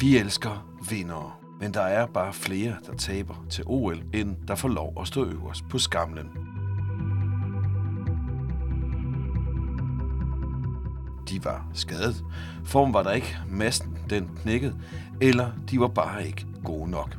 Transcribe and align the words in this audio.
Vi 0.00 0.16
elsker 0.16 0.66
vindere, 0.90 1.32
men 1.60 1.74
der 1.74 1.80
er 1.80 2.06
bare 2.06 2.32
flere, 2.32 2.76
der 2.86 2.94
taber 2.94 3.44
til 3.50 3.64
OL, 3.66 4.02
end 4.12 4.36
der 4.48 4.54
får 4.54 4.68
lov 4.68 4.92
at 5.00 5.06
stå 5.06 5.24
øverst 5.24 5.68
på 5.68 5.78
skamlen. 5.78 6.30
De 11.28 11.44
var 11.44 11.70
skadet, 11.74 12.24
form 12.64 12.94
var 12.94 13.02
der 13.02 13.12
ikke, 13.12 13.36
massen 13.48 13.98
den 14.10 14.30
knækket, 14.42 14.76
eller 15.20 15.50
de 15.70 15.80
var 15.80 15.88
bare 15.88 16.26
ikke 16.26 16.46
gode 16.64 16.90
nok. 16.90 17.16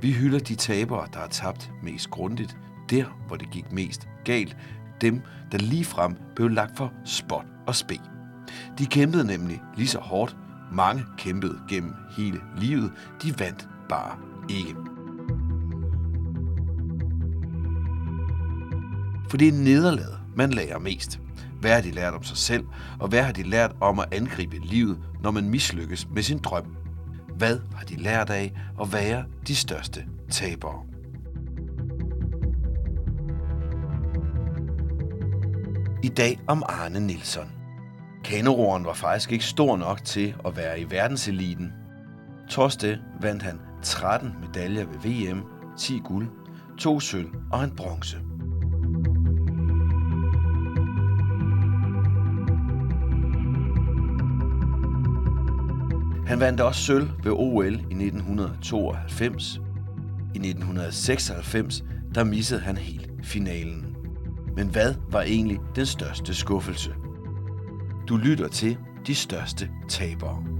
Vi 0.00 0.12
hylder 0.12 0.38
de 0.38 0.54
tabere, 0.54 1.08
der 1.12 1.18
har 1.18 1.28
tabt 1.28 1.72
mest 1.82 2.10
grundigt, 2.10 2.56
der 2.90 3.04
hvor 3.26 3.36
det 3.36 3.50
gik 3.50 3.72
mest 3.72 4.08
galt, 4.24 4.56
dem, 5.02 5.20
der 5.52 5.58
lige 5.58 5.84
frem 5.84 6.16
blev 6.36 6.48
lagt 6.48 6.76
for 6.76 6.92
spot 7.04 7.46
og 7.66 7.74
spe. 7.74 7.98
De 8.78 8.86
kæmpede 8.86 9.26
nemlig 9.26 9.62
lige 9.76 9.88
så 9.88 9.98
hårdt. 9.98 10.36
Mange 10.72 11.04
kæmpede 11.18 11.58
gennem 11.68 11.94
hele 12.16 12.40
livet. 12.56 12.92
De 13.22 13.38
vandt 13.38 13.68
bare 13.88 14.16
ikke. 14.48 14.74
For 19.30 19.36
det 19.36 19.48
er 19.48 19.52
nederlaget, 19.52 20.18
man 20.36 20.50
lærer 20.50 20.78
mest. 20.78 21.20
Hvad 21.60 21.74
har 21.74 21.80
de 21.80 21.90
lært 21.90 22.14
om 22.14 22.22
sig 22.22 22.36
selv, 22.36 22.64
og 23.00 23.08
hvad 23.08 23.22
har 23.22 23.32
de 23.32 23.42
lært 23.42 23.72
om 23.80 23.98
at 23.98 24.08
angribe 24.12 24.56
livet, 24.64 24.98
når 25.22 25.30
man 25.30 25.50
mislykkes 25.50 26.08
med 26.14 26.22
sin 26.22 26.38
drøm? 26.38 26.76
Hvad 27.36 27.58
har 27.74 27.84
de 27.84 27.96
lært 27.96 28.30
af 28.30 28.52
at 28.80 28.92
være 28.92 29.24
de 29.46 29.56
største 29.56 30.04
tabere? 30.30 30.91
I 36.04 36.08
dag 36.08 36.40
om 36.46 36.62
Arne 36.68 37.00
Nielsen. 37.00 37.52
Kanororen 38.24 38.84
var 38.84 38.94
faktisk 38.94 39.32
ikke 39.32 39.44
stor 39.44 39.76
nok 39.76 40.04
til 40.04 40.34
at 40.46 40.56
være 40.56 40.80
i 40.80 40.90
verdenseliten. 40.90 41.72
Trods 42.50 42.76
det 42.76 43.00
vandt 43.20 43.42
han 43.42 43.60
13 43.82 44.34
medaljer 44.40 44.84
ved 44.84 44.98
VM, 44.98 45.42
10 45.78 46.00
guld, 46.04 46.28
2 46.78 47.00
sølv 47.00 47.28
og 47.52 47.64
en 47.64 47.76
bronze. 47.76 48.16
Han 56.26 56.40
vandt 56.40 56.60
også 56.60 56.80
sølv 56.80 57.10
ved 57.24 57.32
OL 57.32 57.74
i 57.74 57.94
1992. 57.94 59.60
I 60.34 60.38
1996 60.38 61.84
der 62.14 62.24
missede 62.24 62.60
han 62.60 62.76
helt 62.76 63.10
finalen. 63.22 63.91
Men 64.56 64.68
hvad 64.68 64.94
var 65.08 65.22
egentlig 65.22 65.58
den 65.76 65.86
største 65.86 66.34
skuffelse? 66.34 66.94
Du 68.08 68.16
lytter 68.16 68.48
til 68.48 68.78
de 69.06 69.14
største 69.14 69.70
tabere. 69.88 70.51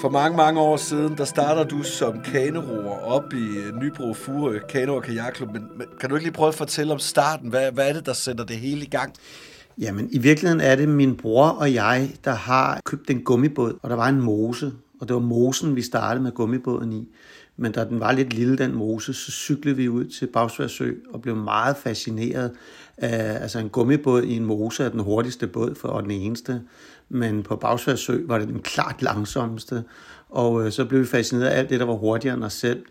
For 0.00 0.08
mange, 0.08 0.36
mange 0.36 0.60
år 0.60 0.76
siden, 0.76 1.18
der 1.18 1.24
starter 1.24 1.64
du 1.64 1.82
som 1.82 2.20
kaneroer 2.20 3.00
op 3.00 3.32
i 3.32 3.58
øh, 3.58 3.76
Nybro 3.76 4.14
Fure 4.14 4.58
Kano- 4.58 4.96
og 4.96 5.02
Kajakklub. 5.02 5.52
Men, 5.52 5.62
men 5.76 5.86
kan 6.00 6.08
du 6.08 6.14
ikke 6.14 6.26
lige 6.26 6.34
prøve 6.34 6.48
at 6.48 6.54
fortælle 6.54 6.92
om 6.92 6.98
starten? 6.98 7.48
Hvad, 7.48 7.72
hvad 7.72 7.88
er 7.88 7.92
det, 7.92 8.06
der 8.06 8.12
sætter 8.12 8.44
det 8.44 8.56
hele 8.56 8.82
i 8.84 8.88
gang? 8.88 9.12
Jamen, 9.78 10.08
i 10.12 10.18
virkeligheden 10.18 10.60
er 10.60 10.76
det 10.76 10.88
min 10.88 11.16
bror 11.16 11.48
og 11.48 11.74
jeg, 11.74 12.10
der 12.24 12.34
har 12.34 12.80
købt 12.84 13.10
en 13.10 13.24
gummibåd, 13.24 13.78
og 13.82 13.90
der 13.90 13.96
var 13.96 14.08
en 14.08 14.20
mose, 14.20 14.72
og 15.00 15.08
det 15.08 15.14
var 15.14 15.20
mosen, 15.20 15.76
vi 15.76 15.82
startede 15.82 16.22
med 16.22 16.32
gummibåden 16.32 16.92
i. 16.92 17.08
Men 17.60 17.72
da 17.72 17.84
den 17.84 18.00
var 18.00 18.12
lidt 18.12 18.32
lille, 18.32 18.58
den 18.58 18.74
mose, 18.74 19.14
så 19.14 19.32
cyklede 19.32 19.76
vi 19.76 19.88
ud 19.88 20.04
til 20.04 20.26
Bagsværsø 20.26 20.92
og 21.12 21.22
blev 21.22 21.36
meget 21.36 21.76
fascineret 21.76 22.52
af 22.96 23.42
altså 23.42 23.58
en 23.58 23.68
gummibåd 23.68 24.22
i 24.22 24.36
en 24.36 24.44
mose 24.44 24.84
er 24.84 24.88
den 24.88 25.00
hurtigste 25.00 25.46
båd 25.46 25.74
for, 25.74 25.88
og 25.88 26.02
den 26.02 26.10
eneste. 26.10 26.62
Men 27.08 27.42
på 27.42 27.56
Bagsværsø 27.56 28.18
var 28.26 28.38
det 28.38 28.48
den 28.48 28.62
klart 28.62 29.02
langsomste. 29.02 29.84
Og 30.28 30.66
øh, 30.66 30.72
så 30.72 30.84
blev 30.84 31.00
vi 31.00 31.06
fascineret 31.06 31.48
af 31.48 31.58
alt 31.58 31.70
det, 31.70 31.80
der 31.80 31.86
var 31.86 31.94
hurtigere 31.94 32.36
end 32.36 32.44
os 32.44 32.52
selv. 32.52 32.84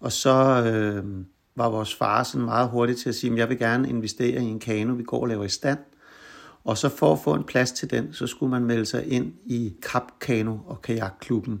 Og 0.00 0.12
så 0.12 0.64
øh, 0.66 1.04
var 1.56 1.68
vores 1.68 1.94
far 1.94 2.22
sådan 2.22 2.44
meget 2.44 2.68
hurtig 2.68 2.96
til 2.96 3.08
at 3.08 3.14
sige, 3.14 3.32
at 3.32 3.38
jeg 3.38 3.48
vil 3.48 3.58
gerne 3.58 3.88
investere 3.88 4.42
i 4.42 4.46
en 4.46 4.60
kano, 4.60 4.94
vi 4.94 5.02
går 5.02 5.20
og 5.20 5.28
laver 5.28 5.44
i 5.44 5.48
stand. 5.48 5.78
Og 6.64 6.78
så 6.78 6.88
for 6.88 7.12
at 7.12 7.18
få 7.18 7.34
en 7.34 7.44
plads 7.44 7.72
til 7.72 7.90
den, 7.90 8.12
så 8.12 8.26
skulle 8.26 8.50
man 8.50 8.64
melde 8.64 8.86
sig 8.86 9.06
ind 9.06 9.32
i 9.46 9.74
Kap 9.82 10.12
Kano 10.20 10.56
og 10.66 10.82
Kajakklubben, 10.82 11.60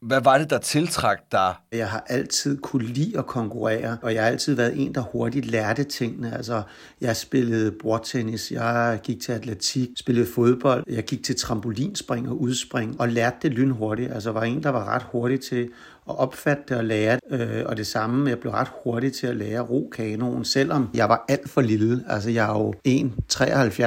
hvad 0.00 0.20
var 0.20 0.38
det, 0.38 0.50
der 0.50 0.58
tiltrak 0.58 1.18
dig? 1.32 1.54
Jeg 1.72 1.88
har 1.88 2.04
altid 2.08 2.58
kunne 2.58 2.84
lide 2.84 3.18
at 3.18 3.26
konkurrere, 3.26 3.96
og 4.02 4.14
jeg 4.14 4.22
har 4.22 4.30
altid 4.30 4.54
været 4.54 4.72
en, 4.76 4.94
der 4.94 5.00
hurtigt 5.00 5.46
lærte 5.46 5.84
tingene. 5.84 6.36
Altså, 6.36 6.62
jeg 7.00 7.16
spillede 7.16 7.72
bordtennis, 7.82 8.50
jeg 8.52 9.00
gik 9.02 9.20
til 9.20 9.32
atletik, 9.32 9.88
spillede 9.96 10.26
fodbold, 10.34 10.84
jeg 10.90 11.04
gik 11.04 11.24
til 11.24 11.36
trampolinspring 11.36 12.28
og 12.28 12.40
udspring, 12.40 13.00
og 13.00 13.08
lærte 13.08 13.36
det 13.42 13.52
lynhurtigt. 13.52 14.12
Altså, 14.12 14.32
var 14.32 14.42
en, 14.42 14.62
der 14.62 14.70
var 14.70 14.84
ret 14.84 15.02
hurtig 15.12 15.40
til 15.40 15.68
at 16.08 16.18
opfatte 16.18 16.62
det 16.68 16.76
og 16.76 16.84
lære 16.84 17.18
det. 17.30 17.64
og 17.64 17.76
det 17.76 17.86
samme, 17.86 18.30
jeg 18.30 18.38
blev 18.38 18.52
ret 18.52 18.68
hurtig 18.84 19.12
til 19.12 19.26
at 19.26 19.36
lære 19.36 19.60
ro 19.60 19.90
kanoen, 19.96 20.44
selvom 20.44 20.88
jeg 20.94 21.08
var 21.08 21.24
alt 21.28 21.50
for 21.50 21.60
lille. 21.60 22.04
Altså, 22.08 22.30
jeg 22.30 22.44
er 22.44 22.58
jo 22.58 22.74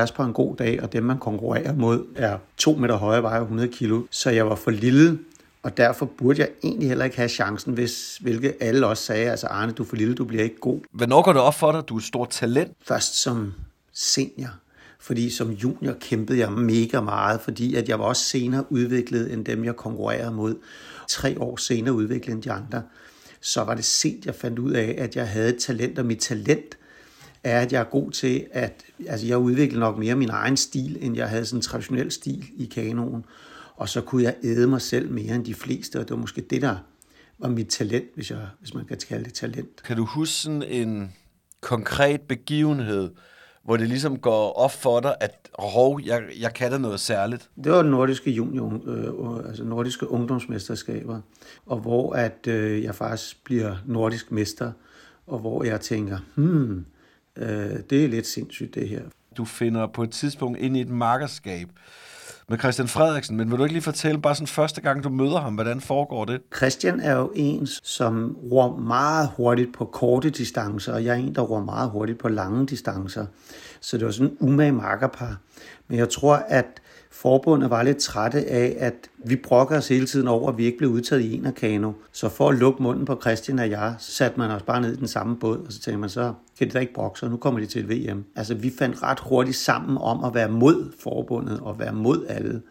1,73 0.05 0.15
på 0.15 0.23
en 0.23 0.33
god 0.33 0.55
dag, 0.55 0.83
og 0.83 0.93
dem, 0.93 1.03
man 1.03 1.17
konkurrerer 1.17 1.73
mod, 1.73 2.05
er 2.15 2.37
2 2.57 2.73
meter 2.73 2.95
høje, 2.95 3.23
vejer 3.23 3.41
100 3.41 3.69
kilo. 3.69 4.01
Så 4.11 4.29
jeg 4.29 4.45
var 4.45 4.55
for 4.55 4.71
lille 4.71 5.19
og 5.63 5.77
derfor 5.77 6.05
burde 6.05 6.39
jeg 6.39 6.49
egentlig 6.63 6.87
heller 6.87 7.05
ikke 7.05 7.17
have 7.17 7.29
chancen, 7.29 7.73
hvis, 7.73 8.17
hvilket 8.21 8.55
alle 8.59 8.87
også 8.87 9.03
sagde, 9.03 9.31
altså 9.31 9.47
Arne, 9.47 9.71
du 9.71 9.83
er 9.83 9.87
for 9.87 9.95
lille, 9.95 10.15
du 10.15 10.25
bliver 10.25 10.43
ikke 10.43 10.59
god. 10.59 10.79
Hvornår 10.91 11.21
går 11.21 11.33
det 11.33 11.41
op 11.41 11.55
for 11.55 11.71
dig, 11.71 11.83
du 11.87 11.95
er 11.95 11.99
et 11.99 12.05
stort 12.05 12.29
talent? 12.29 12.71
Først 12.81 13.21
som 13.21 13.53
senior, 13.93 14.49
fordi 14.99 15.29
som 15.29 15.51
junior 15.51 15.93
kæmpede 15.93 16.39
jeg 16.39 16.51
mega 16.51 17.01
meget, 17.01 17.41
fordi 17.41 17.75
at 17.75 17.89
jeg 17.89 17.99
var 17.99 18.05
også 18.05 18.23
senere 18.23 18.71
udviklet 18.71 19.33
end 19.33 19.45
dem, 19.45 19.65
jeg 19.65 19.75
konkurrerede 19.75 20.31
mod. 20.31 20.55
Tre 21.07 21.41
år 21.41 21.57
senere 21.57 21.93
udviklet 21.93 22.33
end 22.33 22.43
de 22.43 22.51
andre. 22.51 22.83
Så 23.41 23.63
var 23.63 23.75
det 23.75 23.85
sent, 23.85 24.25
jeg 24.25 24.35
fandt 24.35 24.59
ud 24.59 24.71
af, 24.71 24.95
at 24.97 25.15
jeg 25.15 25.29
havde 25.29 25.49
et 25.49 25.59
talent, 25.59 25.99
og 25.99 26.05
mit 26.05 26.19
talent 26.19 26.77
er, 27.43 27.61
at 27.61 27.73
jeg 27.73 27.79
er 27.79 27.83
god 27.83 28.11
til 28.11 28.45
at, 28.51 28.83
altså 29.07 29.27
jeg 29.27 29.37
udvikler 29.37 29.79
nok 29.79 29.97
mere 29.97 30.15
min 30.15 30.29
egen 30.29 30.57
stil, 30.57 30.97
end 31.01 31.15
jeg 31.15 31.29
havde 31.29 31.45
sådan 31.45 31.57
en 31.57 31.61
traditionel 31.61 32.11
stil 32.11 32.45
i 32.57 32.65
kanonen 32.65 33.25
og 33.81 33.89
så 33.89 34.01
kunne 34.01 34.23
jeg 34.23 34.35
æde 34.43 34.67
mig 34.67 34.81
selv 34.81 35.11
mere 35.11 35.35
end 35.35 35.45
de 35.45 35.53
fleste, 35.53 35.99
og 35.99 36.07
det 36.07 36.11
var 36.11 36.21
måske 36.21 36.41
det, 36.41 36.61
der 36.61 36.75
var 37.39 37.49
mit 37.49 37.67
talent, 37.67 38.05
hvis, 38.15 38.31
jeg, 38.31 38.47
hvis 38.59 38.73
man 38.73 38.85
kan 38.85 38.97
kalde 39.07 39.23
det 39.23 39.33
talent. 39.33 39.83
Kan 39.83 39.97
du 39.97 40.05
huske 40.05 40.33
sådan 40.33 40.63
en 40.63 41.13
konkret 41.61 42.21
begivenhed, 42.21 43.09
hvor 43.63 43.77
det 43.77 43.87
ligesom 43.87 44.19
går 44.19 44.53
op 44.53 44.71
for 44.71 44.99
dig, 44.99 45.15
at 45.19 45.49
hov, 45.59 46.01
jeg, 46.05 46.23
jeg 46.39 46.53
kan 46.53 46.71
da 46.71 46.77
noget 46.77 46.99
særligt? 46.99 47.49
Det 47.63 47.71
var 47.71 47.83
nordiske 47.83 48.31
junior, 48.31 48.81
øh, 48.85 49.47
altså 49.47 49.63
nordiske 49.63 50.09
ungdomsmesterskaber, 50.09 51.21
og 51.65 51.79
hvor 51.79 52.13
at 52.13 52.47
øh, 52.47 52.83
jeg 52.83 52.95
faktisk 52.95 53.43
bliver 53.43 53.75
nordisk 53.85 54.31
mester, 54.31 54.71
og 55.27 55.39
hvor 55.39 55.63
jeg 55.63 55.81
tænker, 55.81 56.17
hmm, 56.35 56.85
øh, 57.35 57.79
det 57.89 58.05
er 58.05 58.07
lidt 58.07 58.27
sindssygt 58.27 58.75
det 58.75 58.89
her. 58.89 59.01
Du 59.37 59.45
finder 59.45 59.87
på 59.87 60.03
et 60.03 60.11
tidspunkt 60.11 60.59
ind 60.59 60.77
i 60.77 60.81
et 60.81 60.89
markerskab, 60.89 61.67
med 62.51 62.59
Christian 62.59 62.87
Frederiksen, 62.87 63.37
men 63.37 63.51
vil 63.51 63.57
du 63.57 63.63
ikke 63.63 63.73
lige 63.73 63.83
fortælle 63.83 64.21
bare 64.21 64.35
sådan 64.35 64.47
første 64.47 64.81
gang, 64.81 65.03
du 65.03 65.09
møder 65.09 65.39
ham, 65.39 65.53
hvordan 65.53 65.81
foregår 65.81 66.25
det? 66.25 66.41
Christian 66.55 66.99
er 66.99 67.15
jo 67.15 67.31
en, 67.35 67.67
som 67.83 68.37
ror 68.51 68.77
meget 68.77 69.29
hurtigt 69.37 69.73
på 69.73 69.85
korte 69.85 70.29
distancer, 70.29 70.93
og 70.93 71.05
jeg 71.05 71.11
er 71.11 71.19
en, 71.19 71.35
der 71.35 71.41
ror 71.41 71.63
meget 71.63 71.89
hurtigt 71.89 72.19
på 72.19 72.29
lange 72.29 72.65
distancer. 72.65 73.25
Så 73.81 73.97
det 73.97 74.05
var 74.05 74.11
sådan 74.11 74.31
en 74.31 74.37
umage 74.39 74.71
makkerpar. 74.71 75.37
Men 75.87 75.97
jeg 75.97 76.09
tror, 76.09 76.35
at 76.35 76.65
forbundet 77.21 77.69
var 77.69 77.83
lidt 77.83 77.97
trætte 77.97 78.45
af, 78.45 78.75
at 78.79 78.93
vi 79.25 79.35
brokker 79.35 79.77
os 79.77 79.87
hele 79.87 80.05
tiden 80.05 80.27
over, 80.27 80.49
at 80.49 80.57
vi 80.57 80.65
ikke 80.65 80.77
blev 80.77 80.89
udtaget 80.89 81.21
i 81.21 81.33
en 81.33 81.45
af 81.45 81.55
kano. 81.55 81.91
Så 82.11 82.29
for 82.29 82.49
at 82.49 82.57
lukke 82.57 82.83
munden 82.83 83.05
på 83.05 83.17
Christian 83.21 83.59
og 83.59 83.69
jeg, 83.69 83.95
satte 83.99 84.39
man 84.39 84.51
os 84.51 84.61
bare 84.61 84.81
ned 84.81 84.93
i 84.93 84.95
den 84.95 85.07
samme 85.07 85.35
båd, 85.35 85.57
og 85.57 85.71
så 85.71 85.79
tænkte 85.79 85.99
man, 85.99 86.09
så 86.09 86.33
kan 86.57 86.67
de 86.67 86.73
da 86.73 86.79
ikke 86.79 86.93
brokke 86.93 87.19
sig, 87.19 87.29
nu 87.29 87.37
kommer 87.37 87.59
de 87.59 87.65
til 87.65 87.81
et 87.81 87.89
VM. 87.89 88.23
Altså 88.35 88.53
vi 88.53 88.71
fandt 88.79 89.03
ret 89.03 89.19
hurtigt 89.19 89.57
sammen 89.57 89.97
om 89.97 90.23
at 90.23 90.33
være 90.33 90.49
mod 90.49 90.91
forbundet 90.99 91.59
og 91.59 91.79
være 91.79 91.93
mod 91.93 92.25
alle, 92.29 92.61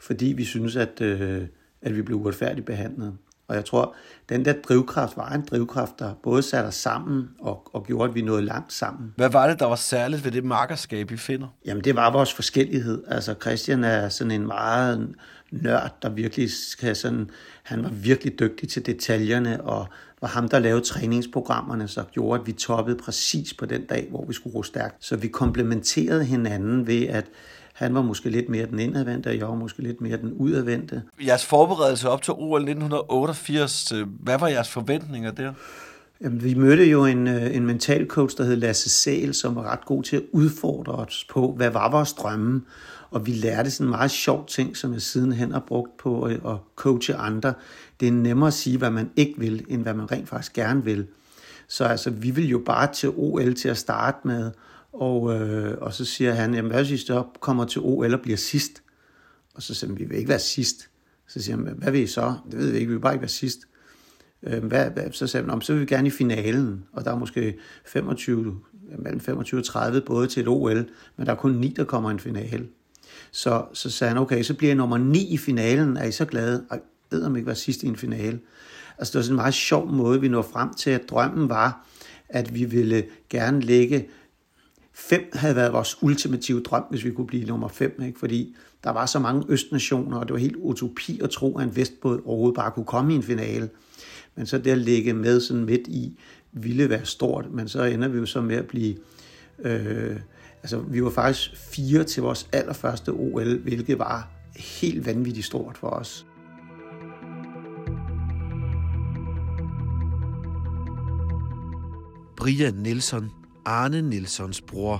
fordi 0.00 0.26
vi 0.26 0.44
synes, 0.44 0.76
at, 0.76 1.00
øh, 1.00 1.42
at 1.82 1.96
vi 1.96 2.02
blev 2.02 2.18
uretfærdigt 2.18 2.66
behandlet. 2.66 3.12
Og 3.48 3.56
jeg 3.56 3.64
tror, 3.64 3.94
den 4.28 4.44
der 4.44 4.52
drivkraft 4.52 5.16
var 5.16 5.30
en 5.30 5.44
drivkraft, 5.50 5.98
der 5.98 6.14
både 6.22 6.42
satte 6.42 6.66
os 6.66 6.74
sammen 6.74 7.28
og, 7.38 7.70
og 7.72 7.86
gjorde, 7.86 8.08
at 8.08 8.14
vi 8.14 8.22
nåede 8.22 8.42
langt 8.42 8.72
sammen. 8.72 9.12
Hvad 9.16 9.30
var 9.30 9.48
det, 9.48 9.58
der 9.58 9.66
var 9.66 9.76
særligt 9.76 10.24
ved 10.24 10.32
det 10.32 10.44
markerskab, 10.44 11.10
I 11.10 11.16
finder? 11.16 11.46
Jamen, 11.66 11.84
det 11.84 11.96
var 11.96 12.12
vores 12.12 12.34
forskellighed. 12.34 13.04
Altså, 13.08 13.34
Christian 13.42 13.84
er 13.84 14.08
sådan 14.08 14.30
en 14.30 14.46
meget 14.46 15.14
nørd, 15.50 15.96
der 16.02 16.08
virkelig 16.08 16.50
skal 16.52 16.96
sådan... 16.96 17.30
Han 17.62 17.82
var 17.82 17.90
virkelig 17.90 18.38
dygtig 18.38 18.68
til 18.68 18.86
detaljerne, 18.86 19.60
og 19.60 19.86
var 20.20 20.28
ham, 20.28 20.48
der 20.48 20.58
lavede 20.58 20.84
træningsprogrammerne, 20.84 21.88
så 21.88 22.04
gjorde, 22.12 22.40
at 22.40 22.46
vi 22.46 22.52
toppede 22.52 22.96
præcis 22.96 23.54
på 23.54 23.66
den 23.66 23.84
dag, 23.84 24.06
hvor 24.10 24.24
vi 24.24 24.32
skulle 24.32 24.54
ro 24.54 24.62
stærkt. 24.62 24.96
Så 25.00 25.16
vi 25.16 25.28
komplementerede 25.28 26.24
hinanden 26.24 26.86
ved, 26.86 27.06
at 27.06 27.26
han 27.76 27.94
var 27.94 28.02
måske 28.02 28.30
lidt 28.30 28.48
mere 28.48 28.66
den 28.66 28.78
indadvendte, 28.78 29.28
og 29.28 29.36
jeg 29.38 29.48
var 29.48 29.54
måske 29.54 29.82
lidt 29.82 30.00
mere 30.00 30.16
den 30.16 30.32
udadvendte. 30.32 31.02
Jeres 31.26 31.44
forberedelse 31.44 32.08
op 32.08 32.22
til 32.22 32.34
OL 32.36 32.60
1988, 32.60 33.92
øh, 33.92 34.06
hvad 34.20 34.38
var 34.38 34.48
jeres 34.48 34.68
forventninger 34.68 35.30
der? 35.30 35.52
Jamen, 36.20 36.44
vi 36.44 36.54
mødte 36.54 36.84
jo 36.84 37.04
en, 37.04 37.26
øh, 37.26 37.56
en 37.56 37.66
mental 37.66 38.06
coach, 38.06 38.36
der 38.36 38.44
hed 38.44 38.56
Lasse 38.56 38.90
Sæl, 38.90 39.34
som 39.34 39.56
var 39.56 39.62
ret 39.62 39.84
god 39.84 40.02
til 40.02 40.16
at 40.16 40.22
udfordre 40.32 40.92
os 40.92 41.26
på, 41.30 41.52
hvad 41.56 41.70
var 41.70 41.90
vores 41.90 42.12
drømme. 42.12 42.62
Og 43.10 43.26
vi 43.26 43.32
lærte 43.32 43.70
sådan 43.70 43.86
en 43.86 43.90
meget 43.90 44.10
sjov 44.10 44.46
ting, 44.46 44.76
som 44.76 44.92
jeg 44.92 45.02
sidenhen 45.02 45.52
har 45.52 45.64
brugt 45.68 45.96
på 45.96 46.22
at 46.22 46.56
coache 46.76 47.14
andre. 47.14 47.54
Det 48.00 48.08
er 48.08 48.12
nemmere 48.12 48.46
at 48.46 48.54
sige, 48.54 48.78
hvad 48.78 48.90
man 48.90 49.10
ikke 49.16 49.34
vil, 49.38 49.64
end 49.68 49.82
hvad 49.82 49.94
man 49.94 50.12
rent 50.12 50.28
faktisk 50.28 50.52
gerne 50.52 50.84
vil. 50.84 51.06
Så 51.68 51.84
altså, 51.84 52.10
vi 52.10 52.30
vil 52.30 52.48
jo 52.48 52.62
bare 52.66 52.92
til 52.92 53.08
OL 53.16 53.54
til 53.54 53.68
at 53.68 53.76
starte 53.76 54.18
med, 54.24 54.50
og, 55.00 55.34
øh, 55.34 55.78
og 55.80 55.94
så 55.94 56.04
siger 56.04 56.32
han, 56.32 56.54
jamen 56.54 56.70
hvad 56.70 56.84
hvis 56.84 57.08
I 57.08 57.10
op 57.10 57.40
kommer 57.40 57.64
til 57.64 57.80
OL 57.84 58.14
og 58.14 58.20
bliver 58.20 58.36
sidst? 58.36 58.82
Og 59.54 59.62
så 59.62 59.74
siger 59.74 59.90
han, 59.90 59.98
vi 59.98 60.04
vil 60.04 60.18
ikke 60.18 60.28
være 60.28 60.38
sidst. 60.38 60.88
Så 61.28 61.42
siger 61.42 61.56
han, 61.56 61.74
hvad 61.76 61.92
vil 61.92 62.00
I 62.00 62.06
så? 62.06 62.34
Det 62.50 62.58
ved 62.58 62.70
vi 62.70 62.78
ikke, 62.78 62.88
vi 62.88 62.94
vil 62.94 63.00
bare 63.00 63.12
ikke 63.12 63.22
være 63.22 63.28
sidst. 63.28 63.58
Øh, 64.42 64.64
hvad, 64.64 64.90
hvad, 64.90 65.12
så 65.12 65.26
siger 65.26 65.50
han, 65.50 65.60
så 65.60 65.72
vil 65.72 65.80
vi 65.80 65.86
gerne 65.86 66.08
i 66.08 66.10
finalen, 66.10 66.84
og 66.92 67.04
der 67.04 67.12
er 67.12 67.18
måske 67.18 67.58
25, 67.86 68.60
mellem 68.98 69.20
25 69.20 69.60
og 69.60 69.64
30 69.64 70.00
både 70.00 70.26
til 70.26 70.42
et 70.42 70.48
OL, 70.48 70.88
men 71.16 71.26
der 71.26 71.32
er 71.32 71.36
kun 71.36 71.52
9, 71.52 71.74
der 71.76 71.84
kommer 71.84 72.10
i 72.10 72.12
en 72.12 72.20
finale. 72.20 72.68
Så, 73.30 73.64
så 73.72 73.90
sagde 73.90 74.08
han, 74.08 74.18
okay, 74.22 74.42
så 74.42 74.54
bliver 74.54 74.68
jeg 74.68 74.76
nummer 74.76 74.98
9 74.98 75.26
i 75.26 75.38
finalen, 75.38 75.96
er 75.96 76.04
I 76.04 76.12
så 76.12 76.24
glade? 76.24 76.64
Jeg 76.70 76.80
ved 77.10 77.22
om 77.22 77.36
ikke 77.36 77.46
var 77.46 77.54
sidst 77.54 77.82
i 77.82 77.86
en 77.86 77.96
finale. 77.96 78.40
Altså 78.98 79.12
det 79.12 79.18
var 79.18 79.22
sådan 79.22 79.32
en 79.32 79.36
meget 79.36 79.54
sjov 79.54 79.92
måde, 79.92 80.20
vi 80.20 80.28
nåede 80.28 80.48
frem 80.52 80.74
til, 80.74 80.90
at 80.90 81.10
drømmen 81.10 81.48
var, 81.48 81.86
at 82.28 82.54
vi 82.54 82.64
ville 82.64 83.04
gerne 83.30 83.60
lægge 83.60 84.08
Fem 84.98 85.30
havde 85.32 85.56
været 85.56 85.72
vores 85.72 86.02
ultimative 86.02 86.60
drøm, 86.60 86.84
hvis 86.90 87.04
vi 87.04 87.10
kunne 87.10 87.26
blive 87.26 87.44
nummer 87.44 87.68
fem, 87.68 88.02
ikke? 88.06 88.18
fordi 88.18 88.56
der 88.84 88.90
var 88.90 89.06
så 89.06 89.18
mange 89.18 89.44
østnationer, 89.48 90.16
og 90.16 90.26
det 90.28 90.32
var 90.32 90.38
helt 90.38 90.56
utopi 90.56 91.20
at 91.20 91.30
tro, 91.30 91.58
at 91.58 91.64
en 91.64 91.76
vestbåd 91.76 92.22
overhovedet 92.24 92.54
bare 92.54 92.70
kunne 92.70 92.86
komme 92.86 93.12
i 93.12 93.16
en 93.16 93.22
finale. 93.22 93.70
Men 94.34 94.46
så 94.46 94.58
det 94.58 94.70
at 94.70 94.78
ligge 94.78 95.12
med 95.12 95.40
sådan 95.40 95.64
midt 95.64 95.88
i, 95.88 96.18
ville 96.52 96.90
være 96.90 97.04
stort, 97.04 97.52
men 97.52 97.68
så 97.68 97.84
ender 97.84 98.08
vi 98.08 98.18
jo 98.18 98.26
så 98.26 98.40
med 98.40 98.56
at 98.56 98.66
blive... 98.66 98.96
Øh, 99.58 100.16
altså, 100.62 100.78
vi 100.78 101.04
var 101.04 101.10
faktisk 101.10 101.56
fire 101.56 102.04
til 102.04 102.22
vores 102.22 102.48
allerførste 102.52 103.10
OL, 103.10 103.58
hvilket 103.58 103.98
var 103.98 104.30
helt 104.56 105.06
vanvittigt 105.06 105.46
stort 105.46 105.78
for 105.78 105.88
os. 105.88 106.26
Brian 112.36 112.74
Nielsen 112.74 113.30
Arne 113.66 114.02
Nilsons 114.02 114.62
bror. 114.62 114.96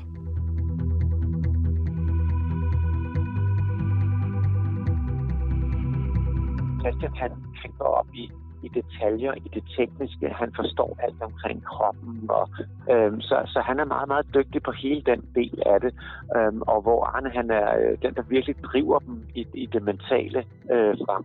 Christian 6.80 7.12
han, 7.14 7.30
tænker 7.62 7.84
op 7.84 8.06
i, 8.14 8.30
i 8.62 8.68
detaljer, 8.68 9.32
i 9.34 9.48
det 9.54 9.64
tekniske. 9.76 10.28
Han 10.28 10.52
forstår 10.56 10.98
alt 11.02 11.22
omkring 11.22 11.64
kroppen, 11.64 12.30
og, 12.30 12.48
øhm, 12.90 13.20
så, 13.20 13.42
så 13.46 13.60
han 13.60 13.80
er 13.80 13.84
meget, 13.84 14.08
meget 14.08 14.26
dygtig 14.34 14.62
på 14.62 14.72
hele 14.72 15.02
den 15.06 15.20
del 15.34 15.62
af 15.66 15.80
det. 15.80 15.94
Øhm, 16.36 16.62
og 16.62 16.82
hvor 16.82 17.04
Arne 17.04 17.30
han 17.30 17.50
er 17.50 17.68
øh, 17.78 17.98
den, 18.02 18.14
der 18.14 18.22
virkelig 18.22 18.56
driver 18.62 18.98
dem 18.98 19.26
i, 19.34 19.46
i 19.54 19.66
det 19.66 19.82
mentale 19.82 20.44
øh, 20.72 20.94
frem 21.06 21.24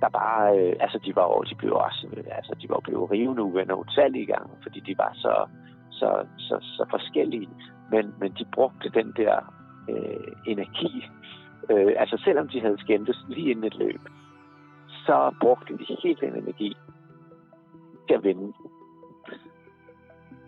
der 0.00 0.08
bare, 0.08 0.58
øh, 0.58 0.76
altså 0.80 0.98
de 1.06 1.16
var 1.16 1.26
jo, 1.32 1.42
de 1.50 1.54
blev 1.54 1.72
også, 1.72 2.06
øh, 2.16 2.24
altså 2.38 2.52
de 2.62 2.68
var 2.68 2.80
blevet 2.84 3.10
rivende 3.10 3.42
uvenner 3.42 3.74
utallige 3.74 4.26
gange, 4.26 4.52
fordi 4.62 4.80
de 4.80 4.94
var 4.98 5.12
så, 5.14 5.34
så, 6.00 6.26
så, 6.38 6.56
så 6.76 6.82
forskellige, 6.90 7.48
men, 7.92 8.14
men 8.20 8.30
de 8.38 8.44
brugte 8.54 8.88
den 8.98 9.12
der 9.16 9.34
øh, 9.90 10.32
energi. 10.46 10.92
Øh, 11.70 11.92
altså 12.02 12.16
selvom 12.24 12.48
de 12.48 12.60
havde 12.60 12.80
skændtes 12.80 13.18
lige 13.28 13.50
inden 13.50 13.64
et 13.64 13.78
løb, 13.78 14.00
så 15.06 15.34
brugte 15.40 15.78
de 15.78 15.96
helt 16.02 16.20
den 16.20 16.34
energi 16.36 16.76
til 18.08 18.14
at 18.14 18.24
vinde. 18.24 18.52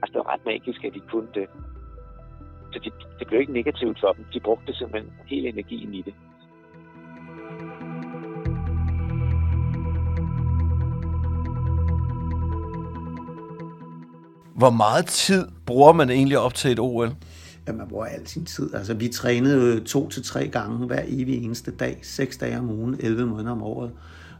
Altså 0.01 0.13
det 0.13 0.19
var 0.23 0.33
ret 0.33 0.45
magisk, 0.45 0.85
at 0.85 0.95
de 0.95 1.01
kunne 1.01 1.29
det. 1.35 1.47
Så 2.73 2.79
det, 2.85 2.93
det 3.19 3.27
blev 3.27 3.41
ikke 3.41 3.53
negativt 3.53 4.01
for 4.01 4.13
dem. 4.13 4.25
De 4.33 4.41
brugte 4.41 4.75
simpelthen 4.75 5.13
hele 5.27 5.49
energien 5.49 5.95
i 5.95 6.03
det. 6.03 6.15
Hvor 14.63 14.71
meget 14.71 15.07
tid 15.07 15.49
bruger 15.67 15.93
man 15.93 16.11
egentlig 16.11 16.39
op 16.39 16.55
til 16.55 16.73
et 16.73 16.79
OL? 16.79 17.15
Ja, 17.67 17.73
man 17.73 17.89
bruger 17.89 18.07
al 18.07 18.27
sin 18.27 18.45
tid. 18.45 18.75
Altså, 18.75 18.95
vi 18.95 19.09
trænede 19.09 19.81
to 19.81 20.09
til 20.09 20.25
tre 20.25 20.49
gange 20.49 20.87
hver 20.87 21.03
evig 21.07 21.45
eneste 21.45 21.71
dag, 21.71 21.99
seks 22.03 22.37
dage 22.37 22.59
om 22.59 22.71
ugen, 22.71 22.97
11 23.01 23.27
måneder 23.27 23.51
om 23.51 23.63
året. 23.63 23.91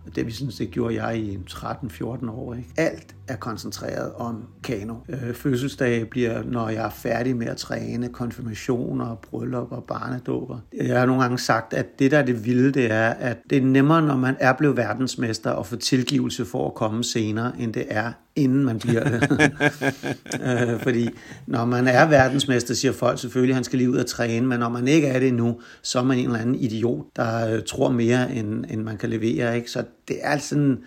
Og 0.07 0.17
det, 0.17 0.27
vi 0.27 0.33
synes, 0.33 0.57
det 0.57 0.71
gjorde 0.71 1.05
jeg 1.05 1.19
i 1.19 1.39
13-14 1.51 2.31
år. 2.31 2.55
Ikke? 2.55 2.69
Alt 2.77 3.15
er 3.33 3.37
koncentreret 3.37 4.13
om 4.13 4.45
kano. 4.65 4.95
Øh, 5.09 5.35
fødselsdag 5.35 6.11
bliver, 6.11 6.43
når 6.43 6.69
jeg 6.69 6.85
er 6.85 6.91
færdig 6.91 7.37
med 7.37 7.47
at 7.47 7.57
træne, 7.57 8.09
konfirmationer, 8.09 9.15
bryllup 9.15 9.73
og 9.73 9.85
barnedåber. 9.85 10.59
Jeg 10.77 10.99
har 10.99 11.07
nogle 11.07 11.23
gange 11.23 11.39
sagt, 11.39 11.75
at 11.75 11.99
det, 11.99 12.11
der 12.11 12.19
er 12.19 12.25
det 12.25 12.45
vilde, 12.45 12.73
det 12.73 12.91
er, 12.91 13.09
at 13.09 13.39
det 13.51 13.59
er 13.59 13.63
nemmere, 13.63 14.03
når 14.03 14.17
man 14.17 14.37
er 14.41 14.53
blevet 14.53 14.77
verdensmester, 14.77 15.51
og 15.51 15.67
få 15.67 15.77
tilgivelse 15.77 16.45
for 16.45 16.67
at 16.67 16.75
komme 16.75 17.05
senere, 17.05 17.53
end 17.59 17.73
det 17.73 17.85
er, 17.89 18.13
inden 18.37 18.65
man 18.65 18.79
bliver 18.79 19.05
det. 19.05 19.31
øh, 20.73 20.81
fordi 20.81 21.09
når 21.47 21.65
man 21.65 21.89
er 21.89 22.07
verdensmester, 22.07 22.75
siger 22.75 22.93
folk 22.93 23.21
selvfølgelig, 23.21 23.53
at 23.53 23.57
han 23.57 23.65
skal 23.65 23.79
lige 23.79 23.91
ud 23.91 23.97
og 23.97 24.07
træne, 24.07 24.47
men 24.47 24.61
når 24.61 24.69
man 24.69 24.89
ikke 24.89 25.07
er 25.07 25.19
det 25.19 25.29
endnu, 25.29 25.61
så 25.83 25.99
er 25.99 26.05
man 26.05 26.19
en 26.19 26.27
eller 26.27 26.39
anden 26.39 26.55
idiot, 26.55 27.05
der 27.17 27.55
øh, 27.55 27.63
tror 27.67 27.91
mere, 27.91 28.35
end, 28.35 28.65
end 28.71 28.83
man 28.83 28.97
kan 28.97 29.11
levere. 29.11 29.57
Ikke? 29.57 29.71
Så 29.71 29.85
det 30.09 30.17
er 30.23 30.29
altså 30.29 30.49
sådan, 30.49 30.79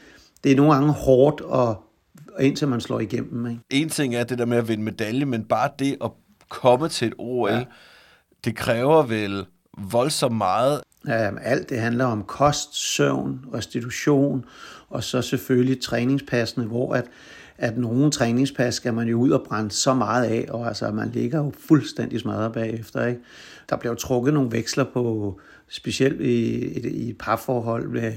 det 0.43 0.51
er 0.51 0.55
nogle 0.55 0.74
gange 0.74 0.91
hårdt, 0.91 1.41
at 1.41 1.46
og 1.48 1.81
indtil 2.39 2.67
man 2.67 2.81
slår 2.81 3.00
igennem. 3.00 3.48
Ikke? 3.48 3.62
En 3.69 3.89
ting 3.89 4.15
er 4.15 4.24
det 4.24 4.38
der 4.38 4.45
med 4.45 4.57
at 4.57 4.67
vinde 4.67 4.84
medalje, 4.84 5.25
men 5.25 5.43
bare 5.43 5.69
det 5.79 5.98
at 6.03 6.12
komme 6.50 6.89
til 6.89 7.07
et 7.07 7.13
OL, 7.17 7.51
ja. 7.51 7.63
det 8.45 8.55
kræver 8.55 9.03
vel 9.03 9.45
voldsomt 9.77 10.38
meget. 10.38 10.81
Ja, 11.07 11.31
alt 11.41 11.69
det 11.69 11.79
handler 11.79 12.05
om 12.05 12.24
kost, 12.24 12.75
søvn, 12.75 13.45
restitution, 13.53 14.45
og 14.89 15.03
så 15.03 15.22
selvfølgelig 15.22 15.81
træningspassene, 15.81 16.65
hvor 16.65 16.93
at, 16.93 17.05
at 17.57 17.77
nogle 17.77 18.12
træningspas 18.12 18.75
skal 18.75 18.93
man 18.93 19.07
jo 19.07 19.19
ud 19.19 19.31
og 19.31 19.45
brænde 19.48 19.72
så 19.72 19.93
meget 19.93 20.24
af, 20.24 20.45
og 20.50 20.67
altså 20.67 20.91
man 20.91 21.10
ligger 21.10 21.38
jo 21.38 21.51
fuldstændig 21.67 22.19
smadret 22.19 22.53
bagefter. 22.53 23.05
Ikke? 23.05 23.22
Der 23.69 23.77
bliver 23.77 23.91
jo 23.91 23.98
trukket 23.98 24.34
nogle 24.34 24.51
veksler 24.51 24.84
på, 24.84 25.39
specielt 25.67 26.22
i, 26.22 26.65
i, 26.77 27.07
i 27.10 27.13
parforhold, 27.13 27.88
med, 27.88 28.13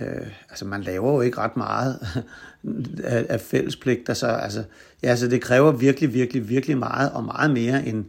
øh, 0.00 0.26
altså 0.50 0.64
man 0.64 0.82
laver 0.82 1.12
jo 1.12 1.20
ikke 1.20 1.38
ret 1.38 1.56
meget 1.56 1.98
af, 3.04 3.26
af 3.28 3.40
fællespligter, 3.40 4.14
så 4.14 4.26
altså, 4.26 4.62
ja, 5.02 5.16
så 5.16 5.28
det 5.28 5.40
kræver 5.40 5.72
virkelig, 5.72 6.14
virkelig, 6.14 6.48
virkelig 6.48 6.78
meget, 6.78 7.12
og 7.12 7.24
meget 7.24 7.50
mere 7.50 7.86
end, 7.86 8.04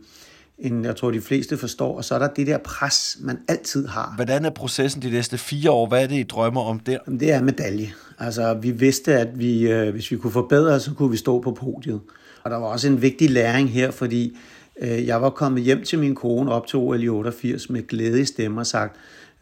end 0.59 0.85
jeg 0.85 0.95
tror, 0.95 1.11
de 1.11 1.21
fleste 1.21 1.57
forstår. 1.57 1.97
Og 1.97 2.05
så 2.05 2.15
er 2.15 2.19
der 2.19 2.27
det 2.27 2.47
der 2.47 2.57
pres, 2.57 3.17
man 3.21 3.37
altid 3.47 3.87
har. 3.87 4.13
Hvordan 4.15 4.45
er 4.45 4.49
processen 4.49 5.01
de 5.01 5.09
næste 5.09 5.37
fire 5.37 5.71
år? 5.71 5.87
Hvad 5.87 6.03
er 6.03 6.07
det, 6.07 6.15
I 6.15 6.23
drømmer 6.23 6.61
om 6.61 6.79
der? 6.79 6.97
Det 7.19 7.31
er 7.31 7.41
medalje. 7.41 7.93
Altså, 8.19 8.53
vi 8.53 8.71
vidste, 8.71 9.19
at 9.19 9.39
vi, 9.39 9.71
øh, 9.71 9.91
hvis 9.91 10.11
vi 10.11 10.17
kunne 10.17 10.31
forbedre, 10.33 10.79
så 10.79 10.93
kunne 10.93 11.11
vi 11.11 11.17
stå 11.17 11.41
på 11.41 11.51
podiet. 11.51 12.01
Og 12.43 12.51
der 12.51 12.57
var 12.57 12.67
også 12.67 12.87
en 12.87 13.01
vigtig 13.01 13.29
læring 13.29 13.69
her, 13.69 13.91
fordi 13.91 14.37
øh, 14.81 15.07
jeg 15.07 15.21
var 15.21 15.29
kommet 15.29 15.63
hjem 15.63 15.83
til 15.83 15.99
min 15.99 16.15
kone 16.15 16.51
op 16.51 16.67
til 16.67 16.79
OL 16.79 17.03
i 17.03 17.09
88 17.09 17.69
med 17.69 17.87
glæde 17.87 18.21
i 18.21 18.25
stemmer 18.25 18.61
og 18.61 18.67
sagt, 18.67 18.95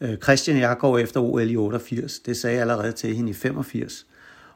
Øh, 0.04 0.16
Christian, 0.16 0.58
jeg 0.58 0.76
går 0.78 0.98
efter 0.98 1.20
OL 1.20 1.50
i 1.50 1.56
88. 1.56 2.18
Det 2.18 2.36
sagde 2.36 2.54
jeg 2.54 2.60
allerede 2.60 2.92
til 2.92 3.16
hende 3.16 3.30
i 3.30 3.34
85. 3.34 4.06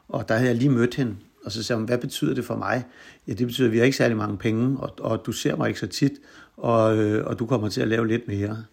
Og 0.07 0.29
der 0.29 0.35
havde 0.35 0.47
jeg 0.47 0.55
lige 0.55 0.69
mødt 0.69 0.95
hende, 0.95 1.15
og 1.45 1.51
så 1.51 1.63
sagde 1.63 1.77
hun, 1.77 1.85
hvad 1.85 1.97
betyder 1.97 2.35
det 2.35 2.45
for 2.45 2.55
mig? 2.55 2.85
Ja, 3.27 3.33
det 3.33 3.47
betyder, 3.47 3.67
at 3.67 3.71
vi 3.71 3.77
har 3.77 3.85
ikke 3.85 3.97
særlig 3.97 4.17
mange 4.17 4.37
penge, 4.37 4.79
og, 4.79 4.93
og 4.99 5.25
du 5.25 5.31
ser 5.31 5.55
mig 5.55 5.67
ikke 5.67 5.79
så 5.79 5.87
tit, 5.87 6.11
og, 6.57 6.97
øh, 6.97 7.27
og 7.27 7.39
du 7.39 7.45
kommer 7.45 7.69
til 7.69 7.81
at 7.81 7.87
lave 7.87 8.07
lidt 8.07 8.27
mere. 8.27 8.63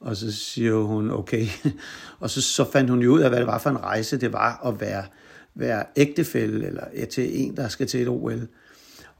Og 0.00 0.16
så 0.16 0.32
siger 0.32 0.74
hun, 0.74 1.10
okay. 1.10 1.46
og 2.20 2.30
så, 2.30 2.42
så 2.42 2.70
fandt 2.72 2.90
hun 2.90 3.02
jo 3.02 3.12
ud 3.12 3.20
af, 3.20 3.28
hvad 3.28 3.38
det 3.38 3.46
var 3.46 3.58
for 3.58 3.70
en 3.70 3.78
rejse, 3.78 4.20
det 4.20 4.32
var 4.32 4.66
at 4.66 4.80
være, 4.80 5.04
være 5.54 5.84
ægtefælle, 5.96 6.66
eller 6.66 6.84
til 7.10 7.42
en, 7.42 7.56
der 7.56 7.68
skal 7.68 7.86
til 7.86 8.02
et 8.02 8.08
OL. 8.08 8.48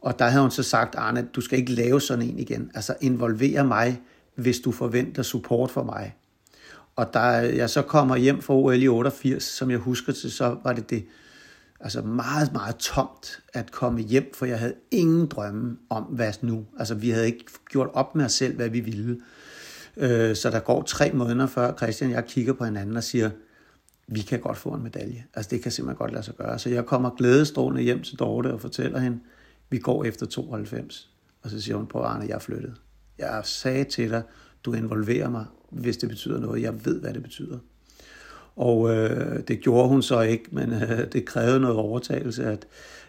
Og 0.00 0.18
der 0.18 0.24
havde 0.24 0.42
hun 0.42 0.50
så 0.50 0.62
sagt, 0.62 0.94
Arne, 0.94 1.28
du 1.34 1.40
skal 1.40 1.58
ikke 1.58 1.72
lave 1.72 2.00
sådan 2.00 2.24
en 2.24 2.38
igen. 2.38 2.70
Altså 2.74 2.94
involvere 3.00 3.64
mig, 3.64 4.00
hvis 4.34 4.60
du 4.60 4.72
forventer 4.72 5.22
support 5.22 5.70
for 5.70 5.82
mig. 5.82 6.14
Og 6.96 7.14
da 7.14 7.20
jeg 7.20 7.70
så 7.70 7.82
kommer 7.82 8.16
hjem 8.16 8.42
fra 8.42 8.54
OL 8.54 8.82
i 8.82 8.88
88, 8.88 9.42
som 9.42 9.70
jeg 9.70 9.78
husker 9.78 10.12
til, 10.12 10.32
så 10.32 10.56
var 10.64 10.72
det 10.72 10.90
det 10.90 11.04
altså 11.80 12.02
meget, 12.02 12.52
meget 12.52 12.76
tomt 12.76 13.40
at 13.52 13.70
komme 13.70 14.00
hjem, 14.00 14.32
for 14.34 14.46
jeg 14.46 14.58
havde 14.58 14.74
ingen 14.90 15.26
drømme 15.26 15.76
om, 15.90 16.02
hvad 16.02 16.32
nu. 16.40 16.66
Altså, 16.78 16.94
vi 16.94 17.10
havde 17.10 17.26
ikke 17.26 17.44
gjort 17.70 17.88
op 17.92 18.14
med 18.14 18.24
os 18.24 18.32
selv, 18.32 18.56
hvad 18.56 18.68
vi 18.68 18.80
ville. 18.80 19.20
Øh, 19.96 20.36
så 20.36 20.50
der 20.50 20.60
går 20.60 20.82
tre 20.82 21.10
måneder 21.12 21.46
før 21.46 21.76
Christian 21.76 22.10
og 22.10 22.16
jeg 22.16 22.24
kigger 22.24 22.52
på 22.52 22.64
hinanden 22.64 22.96
og 22.96 23.04
siger, 23.04 23.30
vi 24.08 24.20
kan 24.20 24.40
godt 24.40 24.56
få 24.56 24.68
en 24.68 24.82
medalje. 24.82 25.24
Altså, 25.34 25.50
det 25.50 25.62
kan 25.62 25.72
simpelthen 25.72 25.98
godt 25.98 26.12
lade 26.12 26.22
sig 26.22 26.34
gøre. 26.34 26.58
Så 26.58 26.70
jeg 26.70 26.86
kommer 26.86 27.10
glædestående 27.10 27.82
hjem 27.82 28.02
til 28.02 28.18
Dorte 28.18 28.52
og 28.52 28.60
fortæller 28.60 28.98
hende, 28.98 29.20
vi 29.70 29.78
går 29.78 30.04
efter 30.04 30.26
92. 30.26 31.10
Og 31.42 31.50
så 31.50 31.60
siger 31.60 31.76
hun 31.76 31.86
på 31.86 32.00
Arne, 32.00 32.24
jeg 32.28 32.34
er 32.34 32.38
flyttet. 32.38 32.74
Jeg 33.18 33.40
sagde 33.44 33.84
til 33.84 34.10
dig, 34.10 34.22
du 34.64 34.74
involverer 34.74 35.30
mig, 35.30 35.46
hvis 35.72 35.96
det 35.96 36.08
betyder 36.08 36.40
noget. 36.40 36.62
Jeg 36.62 36.84
ved, 36.84 37.00
hvad 37.00 37.14
det 37.14 37.22
betyder. 37.22 37.58
Og 38.56 38.94
øh, 38.94 39.40
det 39.48 39.60
gjorde 39.60 39.88
hun 39.88 40.02
så 40.02 40.20
ikke, 40.20 40.44
men 40.50 40.72
øh, 40.72 41.12
det 41.12 41.24
krævede 41.24 41.60
noget 41.60 41.76
overtagelse 41.76 42.44
at, 42.44 42.66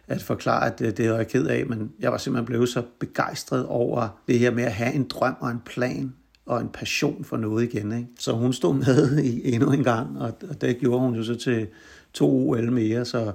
at 0.07 0.21
forklare, 0.21 0.73
at 0.73 0.81
øh, 0.81 0.87
det, 0.87 0.97
det 0.97 1.09
var 1.09 1.15
jeg 1.15 1.27
ked 1.27 1.47
af, 1.47 1.65
men 1.65 1.91
jeg 1.99 2.11
var 2.11 2.17
simpelthen 2.17 2.45
blevet 2.45 2.69
så 2.69 2.83
begejstret 2.99 3.65
over 3.65 4.21
det 4.27 4.39
her 4.39 4.51
med 4.51 4.63
at 4.63 4.73
have 4.73 4.93
en 4.93 5.03
drøm 5.03 5.35
og 5.39 5.51
en 5.51 5.61
plan 5.65 6.13
og 6.45 6.61
en 6.61 6.69
passion 6.69 7.23
for 7.23 7.37
noget 7.37 7.63
igen. 7.63 7.91
Ikke? 7.91 8.07
Så 8.19 8.31
hun 8.31 8.53
stod 8.53 8.73
med 8.75 9.17
i 9.23 9.53
endnu 9.53 9.71
en 9.71 9.83
gang, 9.83 10.21
og, 10.21 10.33
og 10.49 10.61
det 10.61 10.77
gjorde 10.77 10.99
hun 10.99 11.15
jo 11.15 11.23
så 11.23 11.35
til 11.35 11.67
to 12.13 12.49
OL 12.49 12.71
mere, 12.71 13.05
så, 13.05 13.31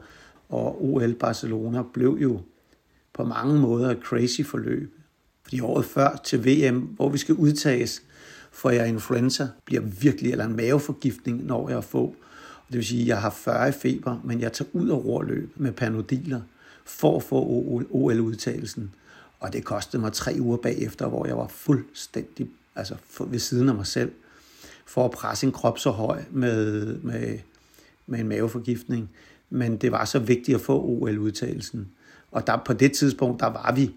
og 0.49 0.85
OL 0.85 1.15
Barcelona 1.15 1.83
blev 1.95 2.19
jo 2.21 2.41
på 3.13 3.25
mange 3.25 3.61
måder 3.61 3.91
et 3.91 4.03
crazy 4.03 4.41
forløb. 4.43 4.95
Fordi 5.43 5.61
året 5.61 5.85
før 5.85 6.21
til 6.25 6.45
VM, 6.47 6.79
hvor 6.79 7.09
vi 7.09 7.19
skal 7.19 7.35
udtages, 7.35 8.03
får 8.59 8.71
jeg 8.71 8.89
influenza, 8.89 9.49
bliver 9.65 9.83
virkelig, 9.83 10.33
eller 10.33 10.45
en 10.45 10.57
maveforgiftning, 10.57 11.47
når 11.47 11.69
jeg 11.69 11.85
får. 11.85 12.15
Det 12.69 12.77
vil 12.77 12.87
sige, 12.87 13.03
at 13.03 13.09
jeg 13.09 13.21
har 13.21 13.31
40 13.31 13.73
feber, 13.73 14.21
men 14.25 14.41
jeg 14.41 14.53
tager 14.53 14.69
ud 14.73 14.89
af 14.89 14.95
rorløb 14.95 15.53
med 15.57 15.73
panodiler 15.73 16.41
for 16.85 17.17
at 17.17 17.23
få 17.23 17.37
OL-udtagelsen. 17.91 18.91
Og 19.41 19.53
det 19.53 19.65
kostede 19.65 20.03
mig 20.03 20.13
tre 20.13 20.37
uger 20.41 20.57
bagefter, 20.57 21.09
hvor 21.09 21.27
jeg 21.27 21.37
var 21.37 21.49
fuldstændig 21.49 22.51
altså 22.77 22.95
ved 23.21 23.39
siden 23.39 23.69
af 23.69 23.75
mig 23.75 23.87
selv, 23.87 24.13
for 24.87 25.05
at 25.05 25.11
presse 25.11 25.47
en 25.47 25.53
krop 25.53 25.79
så 25.79 25.91
høj 25.91 26.23
med, 26.31 26.87
med, 26.97 27.39
med 28.07 28.19
en 28.19 28.29
maveforgiftning. 28.29 29.11
Men 29.51 29.77
det 29.77 29.93
var 29.93 30.05
så 30.05 30.19
vigtigt 30.19 30.55
at 30.55 30.61
få 30.61 30.83
OL-udtagelsen. 30.83 31.89
Og 32.31 32.47
der, 32.47 32.63
på 32.67 32.73
det 32.73 32.93
tidspunkt, 32.93 33.41
der 33.41 33.47
var 33.47 33.73
vi 33.75 33.95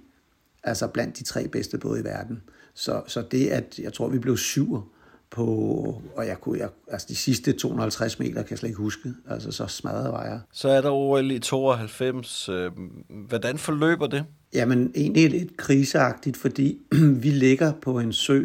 altså 0.63 0.87
blandt 0.87 1.19
de 1.19 1.23
tre 1.23 1.47
bedste 1.47 1.77
både 1.77 1.99
i 1.99 2.03
verden. 2.03 2.41
Så, 2.81 3.01
så 3.07 3.23
det, 3.31 3.47
at 3.47 3.79
jeg 3.79 3.93
tror, 3.93 4.09
vi 4.09 4.19
blev 4.19 4.37
syv 4.37 4.79
på, 5.29 5.45
og 6.15 6.27
jeg 6.27 6.37
kunne, 6.41 6.59
jeg, 6.59 6.69
altså 6.87 7.07
de 7.09 7.15
sidste 7.15 7.53
250 7.53 8.19
meter 8.19 8.33
kan 8.33 8.47
jeg 8.49 8.57
slet 8.57 8.69
ikke 8.69 8.81
huske, 8.81 9.13
altså 9.29 9.51
så 9.51 9.67
smadret 9.67 10.11
var 10.11 10.23
jeg. 10.23 10.39
Så 10.53 10.69
er 10.69 10.81
der 10.81 10.91
OL 10.91 11.31
i 11.31 11.39
92. 11.39 12.49
Øh, 12.49 12.71
hvordan 13.27 13.57
forløber 13.57 14.07
det? 14.07 14.25
Jamen 14.53 14.91
egentlig 14.95 15.29
lidt 15.29 15.57
kriseagtigt, 15.57 16.37
fordi 16.37 16.79
vi 17.23 17.29
ligger 17.29 17.73
på 17.81 17.99
en 17.99 18.13
sø, 18.13 18.43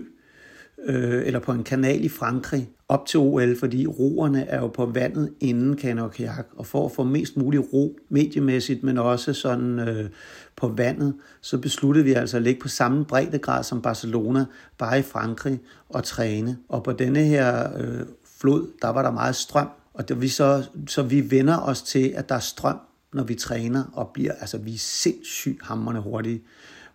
øh, 0.86 1.26
eller 1.26 1.40
på 1.40 1.52
en 1.52 1.64
kanal 1.64 2.04
i 2.04 2.08
Frankrig 2.08 2.68
op 2.88 3.06
til 3.06 3.20
OL, 3.20 3.58
fordi 3.58 3.86
roerne 3.86 4.46
er 4.46 4.60
jo 4.60 4.68
på 4.68 4.86
vandet 4.86 5.32
inden 5.40 5.76
kano 5.76 6.04
og 6.04 6.12
kajak, 6.12 6.46
og 6.56 6.66
for 6.66 6.84
at 6.84 6.92
få 6.92 7.04
mest 7.04 7.36
mulig 7.36 7.72
ro 7.72 7.98
mediemæssigt, 8.08 8.82
men 8.82 8.98
også 8.98 9.32
sådan 9.32 9.78
øh, 9.78 10.10
på 10.56 10.68
vandet, 10.68 11.14
så 11.40 11.58
besluttede 11.58 12.04
vi 12.04 12.12
altså 12.12 12.36
at 12.36 12.42
ligge 12.42 12.60
på 12.60 12.68
samme 12.68 13.04
breddegrad 13.04 13.64
som 13.64 13.82
Barcelona, 13.82 14.44
bare 14.78 14.98
i 14.98 15.02
Frankrig 15.02 15.60
og 15.88 16.04
træne. 16.04 16.58
Og 16.68 16.84
på 16.84 16.92
denne 16.92 17.24
her 17.24 17.78
øh, 17.78 18.06
flod, 18.40 18.66
der 18.82 18.88
var 18.88 19.02
der 19.02 19.10
meget 19.10 19.36
strøm, 19.36 19.68
og 19.94 20.08
det, 20.08 20.20
vi 20.20 20.28
så, 20.28 20.64
så 20.86 21.02
vi 21.02 21.30
vender 21.30 21.58
os 21.58 21.82
til, 21.82 22.12
at 22.16 22.28
der 22.28 22.34
er 22.34 22.40
strøm, 22.40 22.78
når 23.12 23.24
vi 23.24 23.34
træner, 23.34 23.84
og 23.92 24.10
bliver, 24.14 24.32
altså 24.32 24.58
vi 24.58 24.74
er 24.74 24.78
sindssygt 24.78 25.62
hammerne 25.62 26.00
hurtige, 26.00 26.42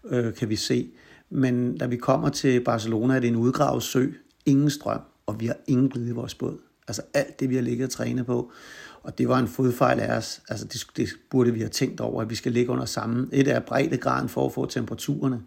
øh, 0.05 0.33
kan 0.33 0.49
vi 0.49 0.55
se. 0.55 0.91
Men 1.31 1.77
da 1.77 1.85
vi 1.85 1.97
kommer 1.97 2.29
til 2.29 2.63
Barcelona, 2.63 3.15
er 3.15 3.19
det 3.19 3.27
en 3.27 3.35
udgravet 3.35 3.83
sø, 3.83 4.07
ingen 4.45 4.69
strøm, 4.69 5.01
og 5.25 5.39
vi 5.39 5.45
har 5.45 5.57
ingen 5.67 5.89
glide 5.89 6.09
i 6.09 6.11
vores 6.11 6.35
båd. 6.35 6.57
Altså 6.87 7.01
alt 7.13 7.39
det, 7.39 7.49
vi 7.49 7.55
har 7.55 7.61
ligget 7.61 7.85
og 7.85 7.91
trænet 7.91 8.25
på. 8.25 8.51
Og 9.03 9.17
det 9.17 9.27
var 9.27 9.39
en 9.39 9.47
fodfejl 9.47 9.99
af 9.99 10.17
os. 10.17 10.41
Altså 10.49 10.65
det, 10.65 10.83
det 10.97 11.09
burde 11.29 11.53
vi 11.53 11.59
have 11.59 11.69
tænkt 11.69 12.01
over, 12.01 12.21
at 12.21 12.29
vi 12.29 12.35
skal 12.35 12.51
ligge 12.51 12.71
under 12.71 12.85
samme. 12.85 13.27
Et 13.31 13.47
er 13.47 13.59
breddegraden 13.59 14.29
for 14.29 14.45
at 14.45 14.53
få 14.53 14.65
temperaturerne, 14.65 15.41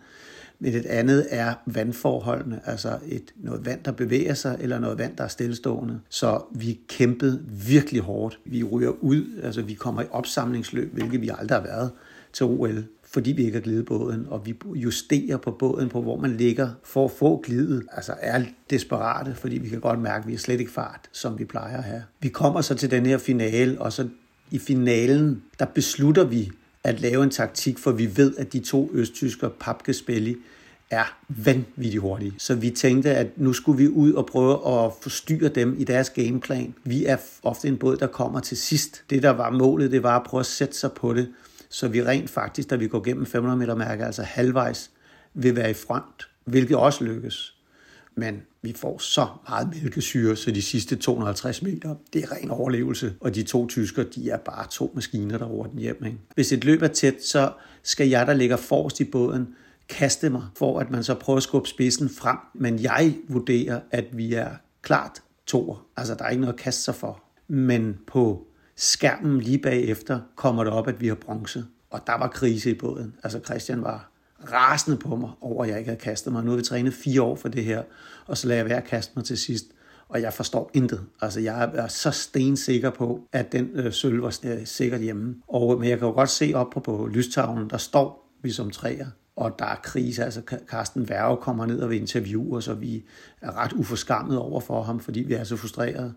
men 0.59 0.75
et 0.75 0.87
andet 0.87 1.27
er 1.31 1.55
vandforholdene, 1.67 2.61
altså 2.65 2.99
et, 3.09 3.33
noget 3.37 3.67
vand, 3.67 3.85
der 3.85 3.93
bevæger 3.93 4.35
sig, 4.35 4.57
eller 4.61 4.79
noget 4.79 4.99
vand, 4.99 5.17
der 5.17 5.25
er 5.25 5.29
stillestående. 5.29 6.01
Så 6.09 6.43
vi 6.51 6.81
kæmpede 6.89 7.45
virkelig 7.67 8.01
hårdt. 8.01 8.41
Vi 8.45 8.63
ryger 8.63 8.91
ud, 8.91 9.41
altså 9.43 9.63
vi 9.63 9.75
kommer 9.75 10.03
i 10.03 10.07
opsamlingsløb, 10.11 10.95
hvilket 10.95 11.21
vi 11.21 11.31
aldrig 11.39 11.59
har 11.59 11.65
været 11.65 11.91
til 12.33 12.47
OL 12.47 12.85
fordi 13.15 13.33
vi 13.33 13.45
ikke 13.45 13.57
har 13.57 13.63
glidebåden, 13.63 14.27
og 14.31 14.47
vi 14.47 14.55
justerer 14.75 15.37
på 15.37 15.51
båden 15.51 15.89
på, 15.89 16.03
hvor 16.03 16.21
man 16.21 16.37
ligger 16.37 16.69
for 16.85 17.05
at 17.05 17.11
få 17.11 17.41
glidet. 17.43 17.83
Altså 17.93 18.15
er 18.21 18.43
desperate, 18.71 19.35
fordi 19.35 19.59
vi 19.59 19.69
kan 19.69 19.81
godt 19.81 20.01
mærke, 20.01 20.23
at 20.23 20.29
vi 20.29 20.35
er 20.35 20.39
slet 20.39 20.61
ikke 20.61 20.73
fart, 20.73 21.01
som 21.13 21.39
vi 21.39 21.45
plejer 21.45 21.77
at 21.77 21.85
have. 21.85 22.03
Vi 22.21 22.29
kommer 22.29 22.61
så 22.61 22.75
til 22.75 22.91
den 22.91 23.07
her 23.07 23.19
finale, 23.19 23.81
og 23.81 23.93
så 23.93 24.09
i 24.51 24.59
finalen, 24.59 25.43
der 25.59 25.65
beslutter 25.65 26.25
vi 26.25 26.51
at 26.85 27.01
lave 27.01 27.25
en 27.25 27.31
taktik, 27.31 27.79
for 27.79 27.93
vi 27.93 28.17
ved, 28.17 28.37
at 28.37 28.53
de 28.53 28.59
to 28.59 28.91
østtysker, 28.93 29.49
Papke 29.61 29.95
Spelli, 29.95 30.37
er 30.91 31.19
vanvittigt 31.29 32.01
hurtige. 32.01 32.35
Så 32.39 32.55
vi 32.55 32.71
tænkte, 32.71 33.11
at 33.11 33.27
nu 33.37 33.53
skulle 33.53 33.79
vi 33.79 33.89
ud 33.89 34.13
og 34.13 34.27
prøve 34.27 34.85
at 34.85 34.93
forstyrre 35.03 35.49
dem 35.49 35.77
i 35.79 35.85
deres 35.85 36.11
gameplan. 36.11 36.75
Vi 36.85 37.05
er 37.05 37.17
ofte 37.43 37.69
en 37.69 37.77
båd, 37.77 37.97
der 37.97 38.07
kommer 38.07 38.41
til 38.41 38.57
sidst. 38.57 39.03
Det, 39.11 39.23
der 39.23 39.31
var 39.31 39.51
målet, 39.51 39.91
det 39.93 40.03
var 40.03 40.17
at 40.17 40.27
prøve 40.27 40.41
at 40.41 40.47
sætte 40.47 40.77
sig 40.77 40.93
på 40.93 41.15
det 41.15 41.29
så 41.75 41.89
vi 41.89 42.05
rent 42.05 42.31
faktisk, 42.31 42.71
da 42.71 42.77
vi 42.77 42.89
går 42.89 43.01
gennem 43.01 43.27
500 43.27 43.59
meter 43.59 43.75
mærke, 43.75 44.05
altså 44.05 44.23
halvvejs, 44.23 44.91
vil 45.35 45.57
være 45.57 45.71
i 45.71 45.75
front, 45.75 46.29
hvilket 46.45 46.77
også 46.77 47.05
lykkes. 47.05 47.55
Men 48.17 48.43
vi 48.63 48.73
får 48.77 48.99
så 48.99 49.27
meget 49.49 49.71
mælkesyre, 49.71 50.37
så 50.37 50.51
de 50.51 50.63
sidste 50.63 50.97
250 50.97 51.63
meter, 51.63 51.95
det 52.13 52.23
er 52.23 52.33
ren 52.33 52.51
overlevelse. 52.51 53.15
Og 53.21 53.35
de 53.35 53.43
to 53.43 53.67
tysker, 53.67 54.03
de 54.03 54.31
er 54.31 54.37
bare 54.37 54.67
to 54.71 54.93
maskiner, 54.95 55.39
der 55.39 55.47
roer 55.47 55.67
den 55.67 55.79
hjem. 55.79 56.05
Ikke? 56.05 56.19
Hvis 56.35 56.53
et 56.53 56.65
løb 56.65 56.83
er 56.83 56.89
tæt, 56.89 57.25
så 57.25 57.53
skal 57.83 58.09
jeg, 58.09 58.27
der 58.27 58.35
ligger 58.35 58.57
forrest 58.57 59.01
i 59.01 59.05
båden, 59.05 59.49
kaste 59.89 60.31
mig, 60.31 60.43
for 60.57 60.81
at 60.81 60.91
man 60.91 61.05
så 61.05 61.15
prøver 61.15 61.37
at 61.37 61.43
skubbe 61.43 61.69
spidsen 61.69 62.09
frem. 62.09 62.39
Men 62.55 62.83
jeg 62.83 63.15
vurderer, 63.29 63.81
at 63.91 64.05
vi 64.13 64.35
er 64.35 64.51
klart 64.83 65.23
to. 65.47 65.77
Altså, 65.97 66.15
der 66.15 66.25
er 66.25 66.31
ikke 66.31 66.41
noget 66.41 66.55
at 66.55 66.61
kaste 66.61 66.83
sig 66.83 66.95
for. 66.95 67.23
Men 67.49 67.99
på 68.07 68.47
skærmen 68.77 69.41
lige 69.41 69.59
bagefter 69.59 70.21
kommer 70.37 70.65
det 70.65 70.73
op, 70.73 70.89
at 70.89 71.01
vi 71.01 71.09
har 71.09 71.15
bronze. 71.15 71.65
Og 71.91 72.01
der 72.07 72.19
var 72.19 72.29
krise 72.29 72.71
i 72.71 72.75
båden. 72.75 73.15
Altså 73.23 73.41
Christian 73.45 73.83
var 73.83 74.11
rasende 74.53 74.99
på 74.99 75.17
mig 75.17 75.31
over, 75.41 75.65
at 75.65 75.71
jeg 75.71 75.79
ikke 75.79 75.89
havde 75.89 76.01
kastet 76.01 76.33
mig. 76.33 76.45
Nu 76.45 76.51
har 76.51 76.57
vi 76.57 76.63
trænet 76.63 76.95
fire 76.95 77.23
år 77.23 77.37
for 77.37 77.49
det 77.49 77.65
her, 77.65 77.83
og 78.27 78.39
så 78.39 78.49
lader 78.49 78.61
jeg 78.61 78.69
være 78.69 78.79
at 78.79 78.85
kaste 78.85 79.13
mig 79.17 79.25
til 79.25 79.39
sidst. 79.39 79.65
Og 80.09 80.23
jeg 80.23 80.33
forstår 80.33 80.71
intet. 80.75 81.01
Altså, 81.21 81.41
jeg 81.41 81.71
er 81.75 81.89
så 81.89 82.11
stensikker 82.11 82.91
på, 82.91 83.29
at 83.33 83.53
den 83.53 83.71
øh, 83.75 83.93
sølv 83.93 84.23
var 84.23 84.39
øh, 84.45 84.67
sikkert 84.67 85.01
hjemme. 85.01 85.35
Og, 85.49 85.79
men 85.81 85.89
jeg 85.89 85.99
kan 85.99 86.09
jo 86.09 86.15
godt 86.15 86.31
se 86.31 86.53
op 86.55 86.71
på, 86.71 86.81
på 86.81 87.09
lystavlen, 87.13 87.71
der 87.71 87.77
står 87.77 88.31
vi 88.43 88.51
som 88.51 88.71
træer, 88.71 89.07
og 89.37 89.59
der 89.59 89.65
er 89.65 89.77
krise. 89.83 90.25
Altså, 90.25 90.43
Carsten 90.71 91.09
Værge 91.09 91.37
kommer 91.37 91.67
ned 91.67 91.81
og 91.81 91.91
vil 91.91 92.01
interviewe 92.01 92.57
os, 92.57 92.69
og 92.69 92.81
vi 92.81 93.05
er 93.41 93.57
ret 93.57 93.73
uforskammet 93.73 94.39
over 94.39 94.61
for 94.61 94.83
ham, 94.83 95.01
fordi 95.01 95.21
vi 95.21 95.35
er 95.35 95.45
så 95.45 95.57
frustrerede 95.57 96.15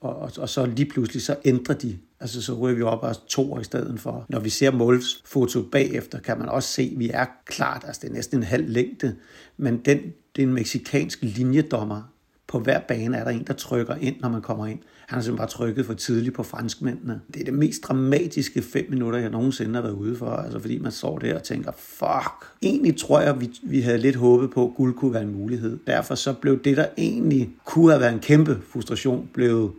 og, 0.00 0.16
og, 0.16 0.32
og 0.38 0.48
så 0.48 0.66
lige 0.66 0.90
pludselig 0.90 1.22
så 1.22 1.36
ændrer 1.44 1.74
de. 1.74 1.98
Altså 2.20 2.42
så 2.42 2.54
ryger 2.54 2.76
vi 2.76 2.82
op 2.82 3.02
og 3.02 3.26
to 3.26 3.60
i 3.60 3.64
stedet 3.64 4.00
for. 4.00 4.26
Når 4.28 4.40
vi 4.40 4.48
ser 4.50 4.70
Molfs 4.70 5.22
foto 5.26 5.62
bagefter, 5.62 6.18
kan 6.18 6.38
man 6.38 6.48
også 6.48 6.68
se, 6.68 6.90
at 6.92 6.98
vi 6.98 7.10
er 7.14 7.26
klart, 7.46 7.84
altså 7.86 8.00
det 8.02 8.10
er 8.10 8.14
næsten 8.14 8.38
en 8.38 8.42
halv 8.42 8.70
længde, 8.70 9.16
men 9.56 9.76
den, 9.76 9.98
det 10.36 10.42
er 10.42 10.46
en 10.46 10.52
meksikansk 10.52 11.18
linjedommer. 11.22 12.02
På 12.46 12.58
hver 12.58 12.80
bane 12.80 13.16
er 13.16 13.24
der 13.24 13.30
en, 13.30 13.44
der 13.46 13.52
trykker 13.52 13.94
ind, 13.94 14.16
når 14.20 14.28
man 14.28 14.42
kommer 14.42 14.66
ind. 14.66 14.78
Han 15.06 15.16
har 15.16 15.22
simpelthen 15.22 15.36
bare 15.36 15.48
trykket 15.48 15.86
for 15.86 15.94
tidligt 15.94 16.34
på 16.34 16.42
franskmændene. 16.42 17.20
Det 17.34 17.40
er 17.40 17.44
det 17.44 17.54
mest 17.54 17.82
dramatiske 17.82 18.62
fem 18.62 18.86
minutter, 18.90 19.18
jeg 19.18 19.30
nogensinde 19.30 19.74
har 19.74 19.82
været 19.82 19.92
ude 19.92 20.16
for. 20.16 20.26
Altså 20.26 20.58
fordi 20.58 20.78
man 20.78 20.92
står 20.92 21.18
der 21.18 21.34
og 21.34 21.42
tænker, 21.42 21.72
fuck. 21.76 22.46
Egentlig 22.62 22.96
tror 22.96 23.20
jeg, 23.20 23.40
vi, 23.40 23.50
vi 23.62 23.80
havde 23.80 23.98
lidt 23.98 24.16
håbet 24.16 24.50
på, 24.50 24.68
at 24.68 24.74
guld 24.74 24.94
kunne 24.94 25.12
være 25.12 25.22
en 25.22 25.32
mulighed. 25.32 25.78
Derfor 25.86 26.14
så 26.14 26.32
blev 26.32 26.62
det, 26.62 26.76
der 26.76 26.86
egentlig 26.98 27.50
kunne 27.64 27.90
have 27.90 28.00
været 28.00 28.12
en 28.12 28.20
kæmpe 28.20 28.58
frustration, 28.72 29.28
blev 29.34 29.74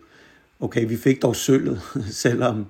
okay, 0.61 0.87
vi 0.87 0.97
fik 0.97 1.21
dog 1.21 1.35
sølvet, 1.35 1.81
selvom 2.25 2.65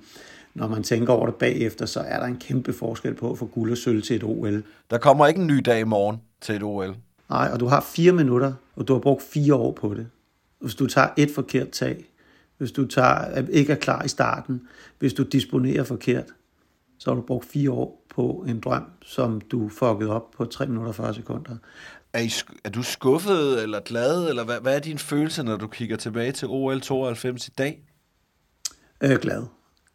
når 0.53 0.67
man 0.67 0.83
tænker 0.83 1.13
over 1.13 1.25
det 1.25 1.35
bagefter, 1.35 1.85
så 1.85 1.99
er 1.99 2.19
der 2.19 2.25
en 2.25 2.37
kæmpe 2.37 2.73
forskel 2.73 3.13
på 3.13 3.31
at 3.31 3.37
få 3.37 3.45
guld 3.45 3.71
og 3.71 3.77
sølv 3.77 4.01
til 4.01 4.15
et 4.15 4.23
OL. 4.23 4.63
Der 4.89 4.97
kommer 4.97 5.27
ikke 5.27 5.41
en 5.41 5.47
ny 5.47 5.61
dag 5.65 5.79
i 5.79 5.83
morgen 5.83 6.21
til 6.41 6.55
et 6.55 6.63
OL. 6.63 6.95
Nej, 7.29 7.49
og 7.53 7.59
du 7.59 7.65
har 7.65 7.81
fire 7.81 8.11
minutter, 8.11 8.53
og 8.75 8.87
du 8.87 8.93
har 8.93 8.99
brugt 8.99 9.23
fire 9.23 9.55
år 9.55 9.71
på 9.71 9.93
det. 9.93 10.07
Hvis 10.59 10.75
du 10.75 10.87
tager 10.87 11.07
et 11.17 11.31
forkert 11.35 11.69
tag, 11.69 12.05
hvis 12.57 12.71
du 12.71 12.85
tager, 12.85 13.47
ikke 13.47 13.73
er 13.73 13.77
klar 13.77 14.03
i 14.03 14.07
starten, 14.07 14.61
hvis 14.99 15.13
du 15.13 15.23
disponerer 15.23 15.83
forkert, 15.83 16.25
så 16.97 17.09
har 17.09 17.15
du 17.15 17.21
brugt 17.21 17.45
fire 17.45 17.71
år 17.71 18.05
på 18.15 18.45
en 18.47 18.59
drøm, 18.59 18.83
som 19.01 19.41
du 19.41 19.69
fuckede 19.69 20.09
op 20.09 20.31
på 20.31 20.45
3 20.45 20.65
minutter 20.65 20.89
og 20.89 20.95
40 20.95 21.13
sekunder. 21.13 21.55
Er, 22.13 22.19
I, 22.19 22.31
er 22.63 22.69
du 22.69 22.83
skuffet 22.83 23.63
eller 23.63 23.79
glad, 23.79 24.29
eller 24.29 24.43
hvad, 24.43 24.59
hvad 24.61 24.75
er 24.75 24.79
din 24.79 24.97
følelse, 24.97 25.43
når 25.43 25.57
du 25.57 25.67
kigger 25.67 25.97
tilbage 25.97 26.31
til 26.31 26.47
OL 26.47 26.81
92 26.81 27.47
i 27.47 27.51
dag? 27.57 27.83
Øh, 29.01 29.19
glad. 29.19 29.43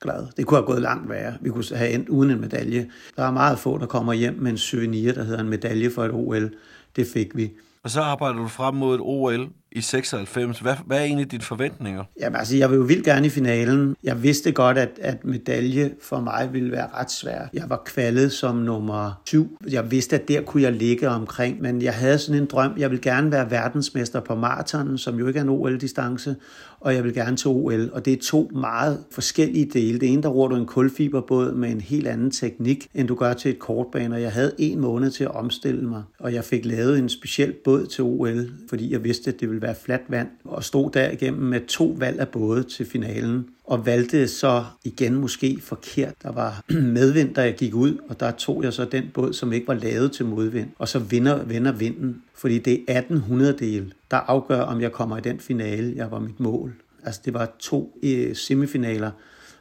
glad. 0.01 0.27
Det 0.37 0.47
kunne 0.47 0.59
have 0.59 0.67
gået 0.67 0.83
langt 0.83 1.09
værre. 1.09 1.39
Vi 1.41 1.51
kunne 1.51 1.65
have 1.75 1.91
endt 1.91 2.09
uden 2.09 2.31
en 2.31 2.41
medalje. 2.41 2.91
Der 3.17 3.23
er 3.23 3.31
meget 3.31 3.59
få, 3.59 3.79
der 3.79 3.87
kommer 3.87 4.13
hjem 4.13 4.35
med 4.35 4.51
en 4.51 4.59
souvenir, 4.59 5.13
der 5.13 5.25
hedder 5.25 5.41
en 5.41 5.49
medalje 5.49 5.91
for 5.91 6.05
et 6.05 6.11
OL. 6.13 6.55
Det 6.97 7.07
fik 7.07 7.37
vi. 7.37 7.53
Og 7.83 7.91
så 7.91 8.01
arbejder 8.01 8.39
du 8.39 8.49
frem 8.49 8.75
mod 8.75 8.95
et 8.95 9.01
OL 9.05 9.49
i 9.77 9.81
96. 9.81 10.59
Hvad, 10.59 10.75
hvad 10.87 10.99
er 10.99 11.03
egentlig 11.03 11.31
dine 11.31 11.43
forventninger? 11.43 12.05
Jamen 12.21 12.37
altså, 12.37 12.57
jeg 12.57 12.71
vil 12.71 12.77
jo 12.77 12.83
vildt 12.83 13.05
gerne 13.05 13.27
i 13.27 13.31
finalen. 13.31 13.97
Jeg 14.03 14.23
vidste 14.23 14.53
godt, 14.53 14.79
at, 14.79 14.91
at 15.01 15.25
medalje 15.25 15.91
for 16.03 16.21
mig 16.21 16.49
ville 16.53 16.73
være 16.73 16.89
ret 16.95 17.11
svær. 17.11 17.49
Jeg 17.53 17.65
var 17.69 17.83
kvalet 17.87 18.33
som 18.33 18.57
nummer 18.57 19.23
syv. 19.27 19.59
Jeg 19.71 19.91
vidste, 19.91 20.17
at 20.17 20.29
der 20.29 20.41
kunne 20.41 20.63
jeg 20.63 20.73
ligge 20.73 21.09
omkring, 21.09 21.63
men 21.63 21.83
jeg 21.83 21.95
havde 21.95 22.19
sådan 22.19 22.43
en 22.43 22.47
drøm. 22.47 22.73
Jeg 22.79 22.91
vil 22.91 23.01
gerne 23.01 23.33
være 23.33 23.51
verdensmester 23.51 24.21
på 24.21 24.35
maraton, 24.35 24.99
som 24.99 25.19
jo 25.19 25.27
ikke 25.27 25.39
er 25.39 25.43
en 25.43 25.49
OL-distance, 25.49 26.37
og 26.81 26.95
jeg 26.95 27.05
vil 27.05 27.15
gerne 27.15 27.37
til 27.37 27.49
OL. 27.49 27.91
Og 27.93 28.05
det 28.05 28.13
er 28.13 28.17
to 28.23 28.51
meget 28.55 29.05
forskellige 29.11 29.71
dele. 29.73 29.99
Det 29.99 30.13
ene, 30.13 30.23
der 30.23 30.29
ror 30.29 30.49
du 30.49 30.57
en 30.57 30.67
kulfiberbåd 30.67 31.53
med 31.53 31.71
en 31.71 31.81
helt 31.81 32.07
anden 32.07 32.31
teknik, 32.31 32.89
end 32.95 33.09
du 33.09 33.15
gør 33.15 33.33
til 33.33 33.51
et 33.51 33.59
kortbane. 33.59 34.15
Og 34.15 34.23
jeg 34.23 34.33
havde 34.33 34.53
en 34.59 34.81
måned 34.81 35.11
til 35.11 35.25
at 35.25 35.35
omstille 35.35 35.89
mig, 35.89 36.03
og 36.19 36.35
jeg 36.35 36.45
fik 36.45 36.65
lavet 36.65 36.99
en 36.99 37.09
speciel 37.09 37.55
båd 37.65 37.87
til 37.87 38.05
OL, 38.05 38.51
fordi 38.69 38.93
jeg 38.93 39.05
vidste, 39.05 39.31
at 39.31 39.41
det 39.41 39.49
ville 39.49 39.66
være 39.67 39.75
fladt 39.75 40.03
vand, 40.09 40.29
og 40.45 40.65
stod 40.65 40.91
der 40.91 41.11
igennem 41.11 41.43
med 41.43 41.67
to 41.67 41.97
valg 41.99 42.21
af 42.21 42.29
både 42.29 42.63
til 42.63 42.87
finalen 42.87 43.47
og 43.65 43.87
valgte 43.87 44.29
så 44.29 44.65
igen 44.85 45.15
måske 45.15 45.59
forkert. 45.63 46.15
Der 46.23 46.33
var 46.33 46.65
medvind, 46.99 47.35
da 47.35 47.43
jeg 47.43 47.55
gik 47.55 47.75
ud, 47.75 47.99
og 48.09 48.21
der 48.21 48.31
tog 48.31 48.63
jeg 48.63 48.73
så 48.73 48.85
den 48.85 49.05
båd, 49.15 49.33
som 49.33 49.53
ikke 49.53 49.69
var 49.69 49.75
lavet 49.75 50.13
til 50.13 50.27
modvind, 50.27 50.69
og 50.79 50.89
så 50.89 50.99
vinder, 50.99 51.45
vender 51.45 51.73
vinden, 51.73 52.23
fordi 52.35 52.59
det 52.59 52.85
er 52.89 52.99
1800 52.99 53.57
del, 53.59 53.95
der 54.11 54.17
afgør, 54.17 54.61
om 54.61 54.81
jeg 54.81 54.93
kommer 54.93 55.19
i 55.19 55.21
den 55.21 55.41
finale, 55.41 55.93
jeg 55.97 56.11
var 56.11 56.19
mit 56.19 56.41
mål. 56.41 56.75
Altså 57.05 57.21
det 57.25 57.35
var 57.35 57.57
to 57.59 57.99
øh, 58.03 58.37
semifinaler, 58.37 59.11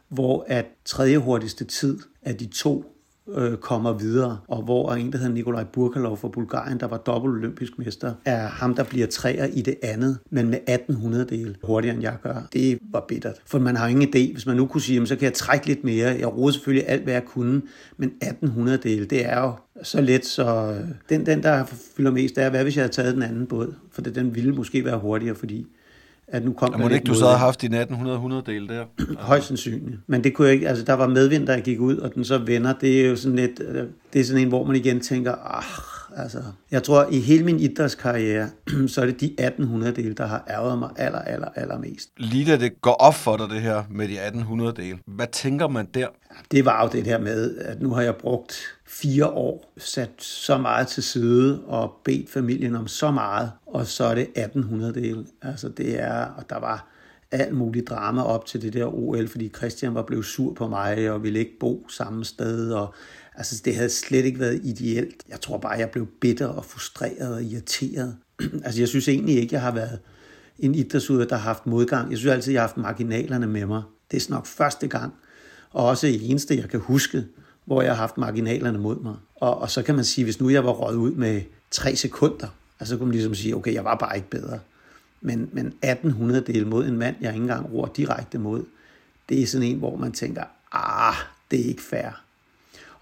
hvor 0.08 0.44
at 0.48 0.66
tredje 0.84 1.16
hurtigste 1.16 1.64
tid 1.64 1.98
af 2.22 2.36
de 2.36 2.46
to 2.46 2.95
øh, 3.34 3.56
kommer 3.56 3.92
videre, 3.92 4.38
og 4.48 4.62
hvor 4.62 4.94
en, 4.94 5.12
der 5.12 5.18
hedder 5.18 5.32
Nikolaj 5.32 5.64
Burkalov 5.64 6.16
fra 6.16 6.28
Bulgarien, 6.28 6.80
der 6.80 6.86
var 6.86 6.96
dobbelt 6.96 7.34
olympisk 7.34 7.78
mester, 7.78 8.14
er 8.24 8.46
ham, 8.46 8.74
der 8.74 8.84
bliver 8.84 9.06
træer 9.06 9.44
i 9.44 9.60
det 9.60 9.74
andet, 9.82 10.18
men 10.30 10.48
med 10.48 10.58
1800 10.58 11.24
del 11.24 11.56
hurtigere 11.64 11.94
end 11.94 12.02
jeg 12.02 12.16
gør. 12.22 12.48
Det 12.52 12.78
var 12.92 13.04
bittert. 13.08 13.34
For 13.46 13.58
man 13.58 13.76
har 13.76 13.88
ingen 13.88 14.08
idé. 14.08 14.32
Hvis 14.32 14.46
man 14.46 14.56
nu 14.56 14.66
kunne 14.66 14.80
sige, 14.80 15.06
så 15.06 15.16
kan 15.16 15.24
jeg 15.24 15.34
trække 15.34 15.66
lidt 15.66 15.84
mere. 15.84 16.08
Jeg 16.18 16.36
roede 16.36 16.52
selvfølgelig 16.52 16.88
alt, 16.88 17.02
hvad 17.02 17.12
jeg 17.12 17.24
kunne, 17.24 17.62
men 17.96 18.08
1800 18.08 18.78
del, 18.78 19.10
det 19.10 19.26
er 19.26 19.40
jo 19.40 19.52
så 19.82 20.00
let, 20.00 20.26
så 20.26 20.72
øh, 20.72 20.88
den, 21.08 21.26
den 21.26 21.42
der 21.42 21.64
fylder 21.96 22.10
mest, 22.10 22.38
er, 22.38 22.50
hvad 22.50 22.62
hvis 22.62 22.76
jeg 22.76 22.82
havde 22.82 22.92
taget 22.92 23.14
den 23.14 23.22
anden 23.22 23.46
båd? 23.46 23.74
For 23.92 24.02
den 24.02 24.34
ville 24.34 24.54
måske 24.54 24.84
være 24.84 24.98
hurtigere, 24.98 25.34
fordi 25.34 25.66
at 26.28 26.44
nu 26.44 26.52
kom 26.52 26.72
ja, 26.72 26.78
må 26.78 26.88
ikke 26.88 27.04
du 27.04 27.14
så 27.14 27.26
have 27.26 27.38
haft 27.38 27.62
din 27.62 27.74
1800 27.74 28.42
del 28.46 28.68
der? 28.68 28.84
Højst 29.18 29.46
sandsynligt. 29.46 29.98
Men 30.06 30.24
det 30.24 30.34
kunne 30.34 30.46
jeg 30.46 30.54
ikke, 30.54 30.68
altså 30.68 30.84
der 30.84 30.92
var 30.92 31.06
medvind, 31.06 31.46
der 31.46 31.60
gik 31.60 31.80
ud, 31.80 31.96
og 31.96 32.14
den 32.14 32.24
så 32.24 32.38
vender. 32.38 32.72
Det 32.72 33.00
er 33.00 33.08
jo 33.08 33.16
sådan 33.16 33.36
lidt, 33.36 33.60
øh, 33.60 33.84
det 34.12 34.20
er 34.20 34.24
sådan 34.24 34.42
en, 34.42 34.48
hvor 34.48 34.64
man 34.64 34.76
igen 34.76 35.00
tænker, 35.00 35.32
ah, 35.56 35.64
altså, 36.22 36.38
jeg 36.70 36.82
tror 36.82 37.06
i 37.10 37.20
hele 37.20 37.44
min 37.44 37.60
idrætskarriere, 37.60 38.48
så 38.88 39.00
er 39.00 39.06
det 39.06 39.20
de 39.20 39.26
1800 39.26 39.96
dele, 39.96 40.14
der 40.14 40.26
har 40.26 40.44
ærget 40.50 40.78
mig 40.78 40.90
aller, 40.96 41.18
aller, 41.18 41.48
aller 41.54 41.78
mest. 41.78 42.08
Lige 42.16 42.52
da 42.52 42.56
det 42.56 42.80
går 42.80 42.92
op 42.92 43.14
for 43.14 43.36
dig, 43.36 43.50
det 43.50 43.60
her 43.60 43.82
med 43.90 44.08
de 44.08 44.12
1800 44.12 44.72
dele, 44.76 44.98
hvad 45.06 45.26
tænker 45.32 45.68
man 45.68 45.86
der? 45.94 46.06
Det 46.50 46.64
var 46.64 46.82
jo 46.82 46.90
det 46.92 47.04
her 47.04 47.18
med, 47.18 47.58
at 47.58 47.82
nu 47.82 47.90
har 47.90 48.02
jeg 48.02 48.16
brugt 48.16 48.56
fire 48.86 49.26
år, 49.26 49.72
sat 49.78 50.10
så 50.18 50.58
meget 50.58 50.88
til 50.88 51.02
side 51.02 51.64
og 51.64 51.94
bedt 52.04 52.30
familien 52.30 52.76
om 52.76 52.88
så 52.88 53.10
meget, 53.10 53.50
og 53.66 53.86
så 53.86 54.04
er 54.04 54.14
det 54.14 54.22
1800 54.22 54.94
del. 54.94 55.26
Altså 55.42 55.68
det 55.68 56.00
er, 56.00 56.24
og 56.24 56.50
der 56.50 56.58
var 56.58 56.88
alt 57.30 57.54
muligt 57.54 57.88
drama 57.88 58.22
op 58.22 58.46
til 58.46 58.62
det 58.62 58.72
der 58.72 58.94
OL, 58.94 59.28
fordi 59.28 59.48
Christian 59.56 59.94
var 59.94 60.02
blevet 60.02 60.24
sur 60.24 60.54
på 60.54 60.68
mig 60.68 61.10
og 61.10 61.22
ville 61.22 61.38
ikke 61.38 61.58
bo 61.60 61.86
samme 61.88 62.24
sted, 62.24 62.72
og 62.72 62.94
altså 63.34 63.62
det 63.64 63.74
havde 63.76 63.90
slet 63.90 64.24
ikke 64.24 64.40
været 64.40 64.60
ideelt. 64.64 65.22
Jeg 65.28 65.40
tror 65.40 65.58
bare, 65.58 65.72
jeg 65.72 65.90
blev 65.90 66.06
bitter 66.20 66.46
og 66.46 66.64
frustreret 66.64 67.34
og 67.34 67.42
irriteret. 67.42 68.16
altså 68.64 68.80
jeg 68.80 68.88
synes 68.88 69.08
egentlig 69.08 69.36
ikke, 69.36 69.54
jeg 69.54 69.62
har 69.62 69.74
været 69.74 69.98
en 70.58 70.74
idrætsudøver, 70.74 71.24
der 71.24 71.36
har 71.36 71.42
haft 71.42 71.66
modgang. 71.66 72.10
Jeg 72.10 72.18
synes 72.18 72.32
altid, 72.32 72.52
jeg 72.52 72.62
har 72.62 72.68
haft 72.68 72.76
marginalerne 72.76 73.46
med 73.46 73.66
mig. 73.66 73.82
Det 74.10 74.26
er 74.28 74.32
nok 74.32 74.46
første 74.46 74.88
gang, 74.88 75.14
og 75.76 75.84
også 75.86 76.06
det 76.06 76.30
eneste, 76.30 76.56
jeg 76.56 76.68
kan 76.68 76.80
huske, 76.80 77.24
hvor 77.64 77.82
jeg 77.82 77.90
har 77.90 77.96
haft 77.96 78.18
marginalerne 78.18 78.78
mod 78.78 79.00
mig. 79.00 79.14
Og, 79.34 79.58
og 79.58 79.70
så 79.70 79.82
kan 79.82 79.94
man 79.94 80.04
sige, 80.04 80.24
hvis 80.24 80.40
nu 80.40 80.48
jeg 80.48 80.64
var 80.64 80.70
røget 80.70 80.96
ud 80.96 81.12
med 81.12 81.42
tre 81.70 81.96
sekunder, 81.96 82.46
altså 82.80 82.94
så 82.94 82.98
kunne 82.98 83.06
man 83.06 83.14
ligesom 83.14 83.34
sige, 83.34 83.56
okay, 83.56 83.74
jeg 83.74 83.84
var 83.84 83.94
bare 83.94 84.16
ikke 84.16 84.30
bedre. 84.30 84.58
Men, 85.20 85.50
men 85.52 85.66
1800 85.66 86.40
del 86.40 86.66
mod 86.66 86.86
en 86.86 86.98
mand, 86.98 87.16
jeg 87.20 87.34
ikke 87.34 87.42
engang 87.42 87.72
roer 87.72 87.88
direkte 87.88 88.38
mod, 88.38 88.64
det 89.28 89.42
er 89.42 89.46
sådan 89.46 89.66
en, 89.66 89.78
hvor 89.78 89.96
man 89.96 90.12
tænker, 90.12 90.44
ah, 90.72 91.14
det 91.50 91.60
er 91.60 91.64
ikke 91.64 91.82
fair. 91.82 92.22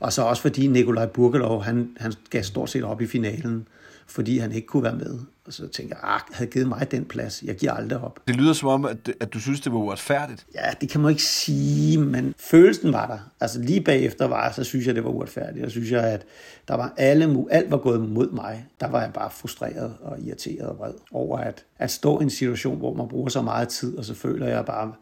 Og 0.01 0.13
så 0.13 0.23
også 0.23 0.43
fordi 0.43 0.67
Nikolaj 0.67 1.07
Burgelov, 1.07 1.63
han, 1.63 1.91
han 1.97 2.13
gav 2.31 2.43
stort 2.43 2.71
set 2.71 2.85
op 2.85 3.01
i 3.01 3.07
finalen 3.07 3.69
fordi 4.07 4.39
han 4.39 4.53
ikke 4.53 4.67
kunne 4.67 4.83
være 4.83 4.97
med. 4.97 5.19
Og 5.47 5.53
så 5.53 5.69
tænker 5.69 5.97
jeg, 5.97 6.11
ah, 6.15 6.21
havde 6.33 6.51
givet 6.51 6.69
mig 6.69 6.91
den 6.91 7.05
plads. 7.05 7.43
Jeg 7.43 7.57
giver 7.57 7.73
aldrig 7.73 8.01
op. 8.01 8.21
Det 8.29 8.37
lyder 8.37 8.53
som 8.53 8.69
om, 8.69 8.85
at, 8.85 9.13
at 9.21 9.35
du 9.35 9.41
synes, 9.41 9.61
det 9.61 9.73
var 9.73 9.79
uretfærdigt. 9.79 10.47
Ja, 10.55 10.71
det 10.81 10.89
kan 10.89 11.01
man 11.01 11.11
ikke 11.11 11.23
sige, 11.23 11.99
men 11.99 12.35
følelsen 12.39 12.93
var 12.93 13.07
der. 13.07 13.19
Altså 13.41 13.61
lige 13.61 13.81
bagefter 13.81 14.27
var 14.27 14.53
så 14.53 14.65
synes 14.65 14.87
jeg, 14.87 14.95
det 14.95 15.05
var 15.05 15.11
uretfærdigt. 15.11 15.65
Og 15.65 15.71
synes 15.71 15.91
jeg, 15.91 16.05
at 16.05 16.25
der 16.69 16.75
var 16.75 16.95
alle, 16.97 17.47
alt 17.51 17.71
var 17.71 17.77
gået 17.77 18.01
mod 18.01 18.31
mig. 18.31 18.67
Der 18.81 18.89
var 18.89 19.01
jeg 19.01 19.13
bare 19.13 19.31
frustreret 19.31 19.95
og 20.01 20.21
irriteret 20.21 20.69
og 20.69 20.79
vred 20.79 20.95
over 21.13 21.39
at, 21.39 21.65
at 21.79 21.91
stå 21.91 22.21
i 22.21 22.23
en 22.23 22.31
situation, 22.31 22.79
hvor 22.79 22.95
man 22.95 23.09
bruger 23.09 23.29
så 23.29 23.43
meget 23.43 23.69
tid, 23.69 23.99
og 23.99 24.05
så 24.05 24.15
føler 24.15 24.47
jeg 24.47 24.65
bare, 24.65 24.93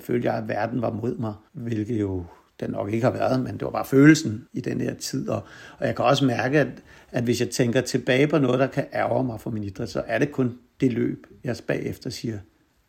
følte 0.00 0.28
jeg, 0.28 0.36
at 0.36 0.48
verden 0.48 0.82
var 0.82 0.90
mod 0.90 1.16
mig, 1.16 1.34
hvilket 1.52 2.00
jo 2.00 2.24
den 2.60 2.70
nok 2.70 2.92
ikke 2.92 3.04
har 3.04 3.12
været, 3.12 3.40
men 3.40 3.52
det 3.52 3.62
var 3.62 3.70
bare 3.70 3.84
følelsen 3.84 4.44
i 4.52 4.60
den 4.60 4.80
her 4.80 4.94
tid. 4.94 5.28
Og, 5.28 5.42
og 5.78 5.86
jeg 5.86 5.96
kan 5.96 6.04
også 6.04 6.24
mærke, 6.24 6.60
at, 6.60 6.68
at 7.12 7.24
hvis 7.24 7.40
jeg 7.40 7.50
tænker 7.50 7.80
tilbage 7.80 8.26
på 8.26 8.38
noget, 8.38 8.58
der 8.58 8.66
kan 8.66 8.86
ærge 8.92 9.24
mig 9.24 9.40
for 9.40 9.50
min 9.50 9.64
idræt, 9.64 9.88
så 9.88 10.02
er 10.06 10.18
det 10.18 10.32
kun 10.32 10.58
det 10.80 10.92
løb, 10.92 11.26
jeg 11.44 11.56
bagefter 11.66 12.10
siger, 12.10 12.38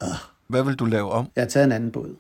Åh. 0.02 0.08
Hvad 0.48 0.64
vil 0.64 0.76
du 0.76 0.86
lave 0.86 1.12
om? 1.12 1.28
Jeg 1.36 1.42
har 1.44 1.50
taget 1.50 1.66
en 1.66 1.72
anden 1.72 1.92
båd. 1.92 2.16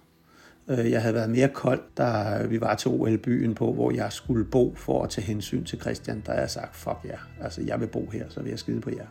Øh, 0.67 0.91
jeg 0.91 1.01
havde 1.01 1.15
været 1.15 1.29
mere 1.29 1.47
kold, 1.47 1.81
da 1.97 2.37
vi 2.49 2.61
var 2.61 2.75
til 2.75 2.91
OL-byen 2.91 3.55
på, 3.55 3.73
hvor 3.73 3.91
jeg 3.91 4.13
skulle 4.13 4.45
bo 4.45 4.75
for 4.75 5.03
at 5.03 5.09
tage 5.09 5.25
hensyn 5.25 5.63
til 5.63 5.79
Christian. 5.79 6.23
Der 6.25 6.33
jeg 6.33 6.49
sagt, 6.49 6.75
fuck 6.75 6.97
ja, 7.03 7.09
yeah. 7.09 7.19
altså 7.41 7.61
jeg 7.61 7.79
vil 7.79 7.87
bo 7.87 8.09
her, 8.13 8.25
så 8.29 8.41
vil 8.41 8.49
jeg 8.49 8.59
skide 8.59 8.81
på 8.81 8.89
jer. 8.89 9.05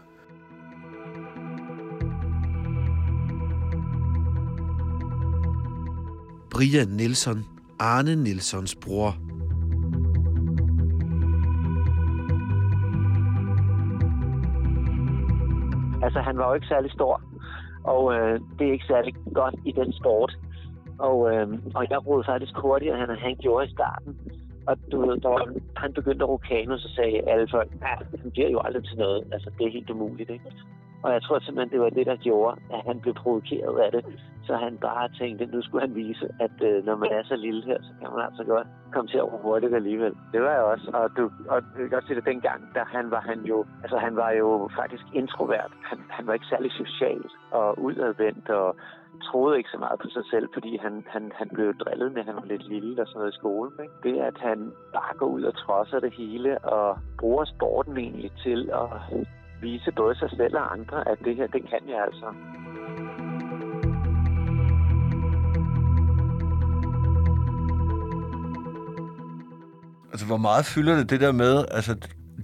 Brian 6.50 6.88
Nielsen 6.88 7.44
Arne 7.78 8.16
Nilsons 8.16 8.74
bror. 8.74 9.35
Altså, 16.06 16.20
han 16.20 16.38
var 16.38 16.48
jo 16.48 16.54
ikke 16.54 16.72
særlig 16.74 16.90
stor, 16.92 17.14
og 17.84 18.14
øh, 18.14 18.40
det 18.58 18.64
er 18.68 18.72
ikke 18.72 18.92
særlig 18.94 19.14
godt 19.34 19.54
i 19.64 19.72
den 19.72 19.92
sport. 19.92 20.32
Og, 20.98 21.18
øh, 21.32 21.46
og 21.74 21.82
jeg 21.90 22.06
rodede 22.06 22.26
faktisk 22.32 22.54
hurtigere, 22.56 22.98
end 23.02 23.18
han 23.26 23.36
gjorde 23.44 23.66
i 23.66 23.72
starten. 23.76 24.12
Og 24.68 24.76
du 24.92 24.96
ved, 25.06 25.16
da 25.24 25.28
han 25.76 25.92
begyndte 25.92 26.24
at 26.24 26.28
rokane, 26.28 26.78
så 26.78 26.88
sagde 26.96 27.28
alle 27.30 27.48
folk, 27.50 27.70
ja, 27.82 27.94
han 28.22 28.30
bliver 28.30 28.50
jo 28.50 28.60
aldrig 28.64 28.84
til 28.84 28.98
noget. 28.98 29.24
Altså, 29.32 29.50
det 29.58 29.66
er 29.66 29.70
helt 29.70 29.90
umuligt, 29.90 30.30
ikke? 30.30 30.44
Og 31.06 31.12
jeg 31.12 31.22
tror 31.22 31.38
simpelthen, 31.38 31.72
det 31.74 31.80
var 31.80 31.90
det, 31.90 32.06
der 32.06 32.16
gjorde, 32.16 32.60
at 32.74 32.80
han 32.86 33.00
blev 33.00 33.14
provokeret 33.14 33.78
af 33.86 33.90
det. 33.92 34.04
Så 34.46 34.56
han 34.56 34.78
bare 34.78 35.08
tænkte, 35.20 35.46
nu 35.46 35.62
skulle 35.62 35.86
han 35.86 35.94
vise, 35.94 36.26
at 36.40 36.56
øh, 36.68 36.84
når 36.84 36.96
man 36.96 37.10
er 37.12 37.22
så 37.24 37.36
lille 37.36 37.62
her, 37.64 37.78
så 37.82 37.92
kan 38.00 38.08
man 38.14 38.24
altså 38.28 38.44
godt 38.44 38.66
komme 38.92 39.08
til 39.10 39.18
at 39.18 39.32
råbe 39.32 39.42
hurtigt 39.42 39.74
alligevel. 39.74 40.14
Det 40.32 40.40
var 40.42 40.52
jeg 40.58 40.62
også. 40.62 40.90
Og, 40.94 41.16
du, 41.16 41.30
og 41.48 41.58
jeg 41.78 41.88
kan 41.88 41.98
også 41.98 42.08
se 42.08 42.14
det 42.14 42.26
dengang, 42.32 42.60
da 42.74 42.80
han 42.96 43.10
var 43.10 43.20
han 43.20 43.40
jo, 43.40 43.66
altså 43.82 43.98
han 43.98 44.16
var 44.16 44.30
jo 44.30 44.68
faktisk 44.76 45.04
introvert. 45.12 45.72
Han, 45.90 45.98
han 46.10 46.26
var 46.26 46.32
ikke 46.34 46.46
særlig 46.46 46.72
social 46.72 47.22
og 47.50 47.78
udadvendt 47.78 48.48
og 48.50 48.76
troede 49.28 49.58
ikke 49.58 49.70
så 49.70 49.78
meget 49.78 49.98
på 50.00 50.08
sig 50.08 50.24
selv, 50.30 50.48
fordi 50.54 50.76
han, 50.76 51.04
han, 51.08 51.32
han 51.34 51.48
blev 51.54 51.74
drillet 51.78 52.12
med, 52.12 52.20
at 52.20 52.26
han 52.26 52.36
var 52.36 52.44
lidt 52.52 52.68
lille 52.68 53.02
og 53.02 53.06
sådan 53.06 53.18
noget 53.18 53.32
i 53.32 53.38
skolen. 53.40 53.72
Ikke? 53.82 53.94
Det, 54.06 54.16
at 54.30 54.38
han 54.38 54.72
bare 54.92 55.14
går 55.16 55.26
ud 55.26 55.42
og 55.42 55.54
trodser 55.56 56.00
det 56.00 56.12
hele 56.14 56.58
og 56.58 56.98
bruger 57.20 57.44
sporten 57.44 57.96
egentlig 57.96 58.32
til 58.44 58.70
at 58.82 58.88
vise 59.60 59.92
både 59.96 60.14
sig 60.18 60.30
selv 60.30 60.56
og 60.56 60.72
andre, 60.72 61.08
at 61.08 61.18
det 61.24 61.36
her, 61.36 61.46
det 61.46 61.62
kan 61.70 61.82
jeg 61.88 62.00
altså. 62.06 62.28
Altså, 70.12 70.26
hvor 70.26 70.36
meget 70.36 70.64
fylder 70.66 70.96
det 70.96 71.10
det 71.10 71.20
der 71.20 71.32
med, 71.32 71.64
altså 71.70 71.94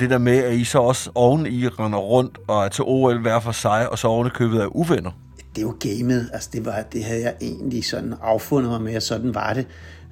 det 0.00 0.10
der 0.10 0.18
med, 0.18 0.38
at 0.38 0.54
I 0.54 0.64
så 0.64 0.78
også 0.78 1.10
oven 1.14 1.46
i 1.46 1.68
render 1.68 1.98
rundt 1.98 2.38
og 2.48 2.64
er 2.64 2.68
til 2.68 2.84
OL 2.86 3.20
hver 3.20 3.40
for 3.40 3.52
sig, 3.52 3.90
og 3.90 3.98
så 3.98 4.08
oven 4.08 4.30
købet 4.30 4.60
af 4.60 4.66
uvenner? 4.70 5.10
Det 5.54 5.58
er 5.58 5.62
jo 5.62 5.76
gamet. 5.80 6.30
Altså, 6.32 6.50
det, 6.52 6.66
var, 6.66 6.82
det 6.92 7.04
havde 7.04 7.22
jeg 7.22 7.34
egentlig 7.40 7.84
sådan 7.84 8.14
affundet 8.22 8.70
mig 8.70 8.82
med, 8.82 8.94
at 8.94 9.02
sådan 9.02 9.34
var 9.34 9.52
det. 9.52 9.66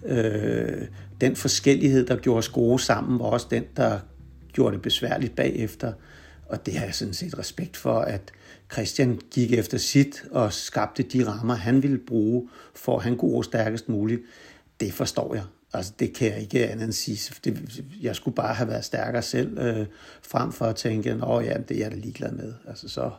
Øh, 0.07 0.87
den 1.21 1.37
forskellighed, 1.37 2.07
der 2.07 2.17
gjorde 2.17 2.39
os 2.39 2.49
gode 2.49 2.79
sammen, 2.79 3.19
var 3.19 3.25
også 3.25 3.47
den, 3.51 3.65
der 3.77 3.99
gjorde 4.53 4.75
det 4.75 4.83
besværligt 4.83 5.37
bagefter. 5.37 5.93
Og 6.51 6.67
det 6.67 6.75
har 6.75 6.85
jeg 6.85 6.95
sådan 6.95 7.15
set 7.15 7.39
respekt 7.39 7.77
for, 7.77 8.01
at 8.01 8.33
Christian 8.73 9.21
gik 9.31 9.53
efter 9.53 9.79
sit 9.79 10.25
og 10.31 10.53
skabte 10.53 11.03
de 11.03 11.27
rammer, 11.29 11.55
han 11.55 11.83
ville 11.83 11.99
bruge, 11.99 12.49
for 12.75 12.97
at 12.97 13.03
han 13.03 13.17
kunne 13.17 13.31
gå 13.31 13.43
stærkest 13.43 13.89
muligt. 13.89 14.23
Det 14.81 14.93
forstår 14.93 15.35
jeg. 15.35 15.45
Altså, 15.73 15.93
det 15.99 16.15
kan 16.15 16.33
jeg 16.33 16.41
ikke 16.41 16.69
andet 16.69 16.85
end 16.85 16.93
sige. 16.93 17.35
Det, 17.45 17.85
jeg 18.03 18.17
skulle 18.17 18.35
bare 18.35 18.55
have 18.55 18.69
været 18.69 18.85
stærkere 18.85 19.23
selv, 19.23 19.59
øh, 19.59 19.87
frem 20.23 20.53
for 20.53 20.65
at 20.65 20.77
tænke, 20.77 21.11
at 21.11 21.45
ja, 21.45 21.57
det 21.69 21.77
er 21.77 21.79
jeg 21.79 21.91
da 21.91 21.97
ligeglad 21.97 22.33
med. 22.33 22.55
Altså, 22.69 22.89
så 22.89 23.11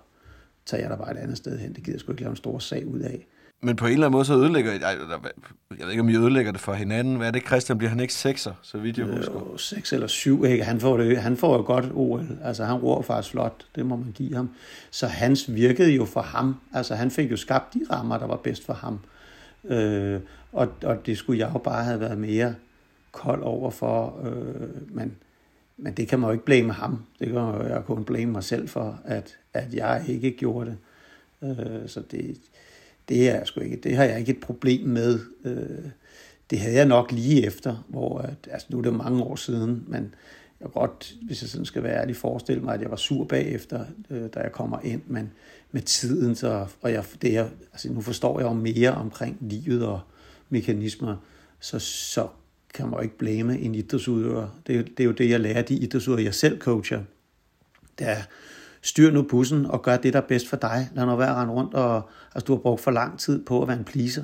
tager 0.65 0.81
jeg 0.81 0.89
da 0.89 0.95
bare 0.95 1.11
et 1.11 1.17
andet 1.17 1.37
sted 1.37 1.57
hen. 1.59 1.75
Det 1.75 1.83
gider 1.83 1.95
jeg 1.95 1.99
sgu 1.99 2.11
ikke 2.11 2.21
lave 2.21 2.31
en 2.31 2.35
stor 2.35 2.59
sag 2.59 2.87
ud 2.87 2.99
af. 2.99 3.27
Men 3.63 3.75
på 3.75 3.85
en 3.85 3.91
eller 3.91 4.05
anden 4.05 4.17
måde, 4.17 4.25
så 4.25 4.35
ødelægger... 4.35 4.71
Jeg, 4.71 4.81
jeg 4.81 5.85
ved 5.85 5.89
ikke, 5.89 6.01
om 6.01 6.09
I 6.09 6.15
ødelægger 6.15 6.51
det 6.51 6.61
for 6.61 6.73
hinanden. 6.73 7.15
Hvad 7.15 7.27
er 7.27 7.31
det, 7.31 7.45
Christian? 7.45 7.77
Bliver 7.77 7.89
han 7.89 7.99
ikke 7.99 8.13
sekser, 8.13 8.53
så 8.61 8.77
vidt 8.77 8.97
jeg 8.97 9.05
husker? 9.05 9.33
Jo, 9.33 9.57
seks 9.57 9.93
eller 9.93 10.07
syv, 10.07 10.45
ikke? 10.45 10.63
Han 10.63 10.79
får, 10.79 10.97
det, 10.97 11.17
han 11.17 11.37
får 11.37 11.57
jo 11.57 11.63
godt 11.63 11.85
OL. 11.93 12.27
Altså, 12.43 12.65
han 12.65 12.75
roer 12.75 13.01
faktisk 13.01 13.31
flot. 13.31 13.65
Det 13.75 13.85
må 13.85 13.95
man 13.95 14.11
give 14.11 14.35
ham. 14.35 14.49
Så 14.91 15.07
hans 15.07 15.53
virkede 15.53 15.91
jo 15.91 16.05
for 16.05 16.21
ham. 16.21 16.55
Altså, 16.73 16.95
han 16.95 17.11
fik 17.11 17.31
jo 17.31 17.37
skabt 17.37 17.73
de 17.73 17.81
rammer, 17.91 18.17
der 18.17 18.27
var 18.27 18.35
bedst 18.35 18.65
for 18.65 18.73
ham. 18.73 18.99
Øh, 19.65 20.19
og, 20.51 20.67
og 20.83 21.05
det 21.05 21.17
skulle 21.17 21.39
jeg 21.39 21.53
jo 21.53 21.59
bare 21.59 21.83
have 21.83 21.99
været 21.99 22.17
mere 22.17 22.55
kold 23.11 23.43
over 23.43 23.71
for. 23.71 24.19
Øh, 24.23 24.95
men, 24.95 25.15
men 25.77 25.93
det 25.93 26.07
kan 26.07 26.19
man 26.19 26.27
jo 26.27 26.31
ikke 26.31 26.45
blame 26.45 26.73
ham. 26.73 27.05
Det 27.19 27.27
kan 27.27 27.37
jeg 27.69 27.83
kun 27.85 28.03
blame 28.03 28.31
mig 28.31 28.43
selv 28.43 28.67
for, 28.67 28.99
at, 29.05 29.37
at 29.53 29.73
jeg 29.73 30.03
ikke 30.07 30.31
gjorde 30.31 30.69
det. 30.69 30.77
Øh, 31.43 31.89
så 31.89 32.01
det, 32.11 32.37
det, 33.09 33.29
er 33.29 33.35
jeg 33.35 33.47
sgu 33.47 33.59
ikke, 33.59 33.75
det 33.75 33.95
har 33.95 34.03
jeg 34.03 34.19
ikke 34.19 34.31
et 34.31 34.39
problem 34.39 34.87
med. 34.87 35.19
Øh, 35.45 35.89
det 36.49 36.59
havde 36.59 36.75
jeg 36.75 36.85
nok 36.85 37.11
lige 37.11 37.45
efter, 37.45 37.85
hvor 37.87 38.17
at, 38.17 38.47
altså 38.51 38.67
nu 38.69 38.77
er 38.77 38.81
det 38.81 38.93
mange 38.93 39.23
år 39.23 39.35
siden, 39.35 39.83
men 39.87 40.15
jeg 40.59 40.71
kan 40.71 40.81
godt, 40.81 41.15
hvis 41.21 41.41
jeg 41.41 41.49
sådan 41.49 41.65
skal 41.65 41.83
være 41.83 42.01
ærlig, 42.01 42.15
forestille 42.15 42.63
mig, 42.63 42.73
at 42.73 42.81
jeg 42.81 42.89
var 42.89 42.95
sur 42.95 43.25
bagefter, 43.25 43.85
øh, 44.09 44.29
da 44.33 44.39
jeg 44.39 44.51
kommer 44.51 44.79
ind, 44.83 45.01
men 45.07 45.31
med 45.71 45.81
tiden, 45.81 46.35
så, 46.35 46.67
og 46.81 46.91
jeg, 46.91 47.05
det 47.21 47.37
er, 47.37 47.49
altså 47.73 47.91
nu 47.91 48.01
forstår 48.01 48.39
jeg 48.39 48.47
jo 48.47 48.53
mere 48.53 48.91
omkring 48.91 49.37
livet 49.41 49.85
og 49.85 49.99
mekanismer, 50.49 51.15
så, 51.59 51.79
så 51.79 52.27
kan 52.73 52.85
man 52.85 52.93
jo 52.93 53.01
ikke 53.01 53.17
blame 53.17 53.59
en 53.59 53.75
idrætsudøver. 53.75 54.61
Det, 54.67 54.87
det 54.97 55.03
er 55.03 55.07
jo 55.07 55.11
det, 55.11 55.29
jeg 55.29 55.39
lærer 55.39 55.61
de 55.61 55.75
idrætsudøvere, 55.75 56.23
jeg 56.23 56.35
selv 56.35 56.59
coacher. 56.59 57.03
Det 57.99 58.07
er, 58.09 58.21
styr 58.81 59.11
nu 59.11 59.21
bussen 59.21 59.65
og 59.65 59.81
gør 59.81 59.97
det, 59.97 60.13
der 60.13 60.21
er 60.21 60.27
bedst 60.27 60.49
for 60.49 60.57
dig. 60.57 60.89
Lad 60.93 61.05
nu 61.05 61.15
være 61.15 61.29
at 61.29 61.35
rende 61.35 61.53
rundt, 61.53 61.73
og 61.73 62.09
altså, 62.35 62.45
du 62.45 62.53
har 62.53 62.59
brugt 62.59 62.81
for 62.81 62.91
lang 62.91 63.19
tid 63.19 63.45
på 63.45 63.61
at 63.61 63.67
være 63.67 63.77
en 63.77 63.83
pleaser. 63.83 64.23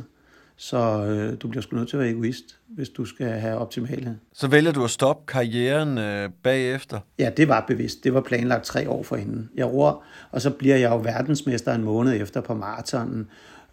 Så 0.59 1.05
øh, 1.05 1.37
du 1.41 1.47
bliver 1.47 1.61
sgu 1.61 1.75
nødt 1.75 1.89
til 1.89 1.97
at 1.97 2.01
være 2.01 2.11
egoist, 2.11 2.57
hvis 2.67 2.89
du 2.89 3.05
skal 3.05 3.27
have 3.27 3.57
optimale. 3.57 4.17
Så 4.33 4.47
vælger 4.47 4.71
du 4.71 4.83
at 4.83 4.89
stoppe 4.89 5.31
karrieren 5.31 5.97
øh, 5.97 6.29
bagefter? 6.43 6.99
Ja, 7.19 7.29
det 7.37 7.47
var 7.47 7.65
bevidst. 7.67 8.03
Det 8.03 8.13
var 8.13 8.21
planlagt 8.21 8.65
tre 8.65 8.89
år 8.89 9.03
forinden. 9.03 9.49
Jeg 9.55 9.65
ror, 9.65 10.03
og 10.31 10.41
så 10.41 10.49
bliver 10.49 10.75
jeg 10.75 10.91
jo 10.91 10.97
verdensmester 10.97 11.73
en 11.73 11.83
måned 11.83 12.21
efter 12.21 12.41
på 12.41 12.53
maratonen, 12.53 13.27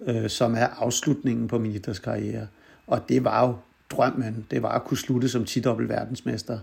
øh, 0.06 0.28
som 0.28 0.54
er 0.54 0.66
afslutningen 0.66 1.48
på 1.48 1.58
min 1.58 1.72
idrætskarriere. 1.72 2.46
Og 2.86 3.08
det 3.08 3.24
var 3.24 3.46
jo 3.46 3.56
drømmen. 3.90 4.46
Det 4.50 4.62
var 4.62 4.68
at 4.68 4.84
kunne 4.84 4.98
slutte 4.98 5.28
som 5.28 5.44
10 5.44 5.60
verdensmester. 5.64 6.58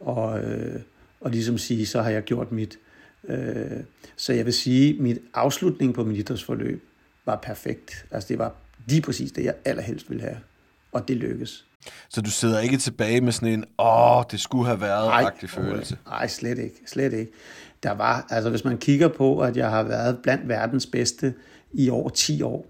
Og, 0.00 0.40
øh, 0.40 0.80
og 1.20 1.30
ligesom 1.30 1.58
sige, 1.58 1.86
så 1.86 2.02
har 2.02 2.10
jeg 2.10 2.22
gjort 2.22 2.52
mit. 2.52 2.78
Øh, 3.24 3.80
så 4.16 4.32
jeg 4.32 4.44
vil 4.44 4.52
sige, 4.52 4.94
at 4.94 5.00
mit 5.00 5.18
afslutning 5.34 5.94
på 5.94 6.04
mit 6.04 6.18
idrætsforløb 6.18 6.82
var 7.26 7.36
perfekt. 7.36 8.06
Altså 8.10 8.28
det 8.28 8.38
var 8.38 8.54
lige 8.86 9.02
præcis 9.02 9.32
det, 9.32 9.44
jeg 9.44 9.54
allerhelst 9.64 10.10
ville 10.10 10.22
have. 10.22 10.38
Og 10.92 11.08
det 11.08 11.16
lykkes. 11.16 11.64
Så 12.08 12.20
du 12.20 12.30
sidder 12.30 12.60
ikke 12.60 12.76
tilbage 12.76 13.20
med 13.20 13.32
sådan 13.32 13.48
en, 13.48 13.64
åh, 13.78 14.22
det 14.30 14.40
skulle 14.40 14.66
have 14.66 14.80
været 14.80 15.10
agtig 15.12 15.50
følelse? 15.50 15.98
Nej, 16.06 16.26
slet 16.26 16.58
ikke. 16.58 16.76
Slet 16.86 17.12
ikke. 17.12 17.32
Der 17.82 17.90
var, 17.90 18.26
altså 18.30 18.50
hvis 18.50 18.64
man 18.64 18.78
kigger 18.78 19.08
på, 19.08 19.40
at 19.40 19.56
jeg 19.56 19.70
har 19.70 19.82
været 19.82 20.18
blandt 20.22 20.48
verdens 20.48 20.86
bedste 20.86 21.34
i 21.72 21.90
over 21.90 22.08
10 22.08 22.42
år, 22.42 22.66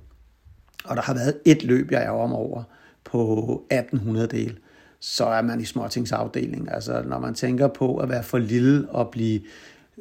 og 0.84 0.96
der 0.96 1.02
har 1.02 1.14
været 1.14 1.34
et 1.44 1.62
løb, 1.62 1.90
jeg 1.90 2.04
er 2.04 2.10
om 2.10 2.32
over 2.32 2.62
på 3.04 3.66
1800 3.70 4.26
del, 4.26 4.58
så 5.00 5.24
er 5.24 5.42
man 5.42 5.60
i 5.60 5.64
småtingsafdelingen. 5.64 6.68
Altså 6.68 7.02
når 7.02 7.18
man 7.18 7.34
tænker 7.34 7.68
på 7.68 7.96
at 7.96 8.08
være 8.08 8.22
for 8.22 8.38
lille 8.38 8.88
og 8.90 9.08
blive 9.10 9.40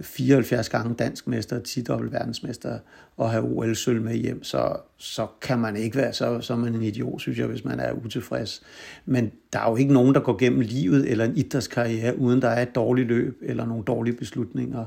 74 0.02 0.70
gange 0.70 0.96
dansk 0.96 1.28
mester, 1.28 1.60
10 1.60 1.82
dobbelt 1.82 2.12
verdensmester 2.12 2.80
og 3.18 3.32
have 3.32 3.44
OL-sølv 3.44 4.02
med 4.02 4.16
hjem, 4.16 4.44
så, 4.44 4.76
så 4.98 5.28
kan 5.42 5.60
man 5.60 5.76
ikke 5.76 5.98
være, 5.98 6.14
så, 6.14 6.42
så 6.42 6.54
er 6.54 6.58
man 6.58 6.76
en 6.76 6.82
idiot, 6.82 7.22
synes 7.22 7.40
jeg, 7.40 7.48
hvis 7.48 7.66
man 7.66 7.80
er 7.80 7.92
utilfreds. 7.92 8.64
Men 9.06 9.32
der 9.54 9.60
er 9.60 9.70
jo 9.70 9.76
ikke 9.76 9.94
nogen, 9.94 10.16
der 10.16 10.22
går 10.22 10.38
gennem 10.38 10.60
livet 10.60 11.12
eller 11.12 11.26
en 11.26 11.38
idrætskarriere, 11.38 12.18
uden 12.18 12.42
der 12.42 12.48
er 12.48 12.62
et 12.62 12.76
dårligt 12.76 13.08
løb 13.08 13.38
eller 13.42 13.66
nogle 13.66 13.84
dårlige 13.84 14.16
beslutninger. 14.16 14.86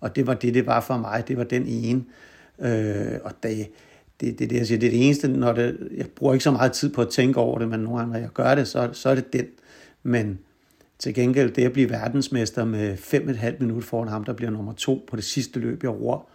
Og 0.00 0.16
det 0.16 0.26
var 0.26 0.34
det, 0.34 0.54
det 0.54 0.66
var 0.66 0.80
for 0.80 0.96
mig. 0.96 1.24
Det 1.28 1.36
var 1.36 1.44
den 1.44 1.66
ene. 1.66 2.04
Øh, 2.58 3.18
og 3.24 3.32
det, 3.42 3.68
det, 4.20 4.38
det, 4.38 4.50
det, 4.50 4.56
jeg 4.56 4.66
siger, 4.66 4.78
det 4.78 4.86
er 4.86 4.90
det 4.90 5.06
eneste, 5.06 5.28
når 5.28 5.52
det, 5.52 5.88
jeg 5.96 6.06
bruger 6.06 6.32
ikke 6.32 6.44
så 6.44 6.50
meget 6.50 6.72
tid 6.72 6.92
på 6.92 7.00
at 7.02 7.08
tænke 7.08 7.40
over 7.40 7.58
det, 7.58 7.68
men 7.68 7.80
nogle 7.80 7.98
gange, 7.98 8.12
når 8.12 8.20
jeg 8.20 8.28
gør 8.34 8.54
det, 8.54 8.68
så, 8.68 8.88
så 8.92 9.08
er 9.08 9.14
det 9.14 9.32
den. 9.32 9.46
Men 10.02 10.38
til 11.02 11.14
gengæld, 11.14 11.50
det 11.50 11.64
at 11.64 11.72
blive 11.72 11.90
verdensmester 11.90 12.64
med 12.64 12.96
5,5 12.96 13.56
minutter 13.60 13.88
foran 13.88 14.08
ham, 14.08 14.24
der 14.24 14.32
bliver 14.32 14.50
nummer 14.50 14.72
to 14.72 15.04
på 15.08 15.16
det 15.16 15.24
sidste 15.24 15.60
løb, 15.60 15.82
jeg 15.82 15.90
ror, 15.90 16.28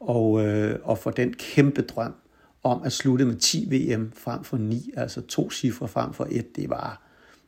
og, 0.00 0.46
øh, 0.46 0.78
og 0.84 0.98
for 0.98 1.10
den 1.10 1.32
kæmpe 1.32 1.82
drøm 1.82 2.14
om 2.62 2.82
at 2.84 2.92
slutte 2.92 3.24
med 3.24 3.36
10 3.36 3.68
VM 3.70 4.12
frem 4.16 4.44
for 4.44 4.56
9, 4.56 4.90
altså 4.96 5.20
to 5.20 5.50
cifre 5.50 5.88
frem 5.88 6.12
for 6.12 6.26
et, 6.30 6.56
det 6.56 6.70
var, 6.70 7.02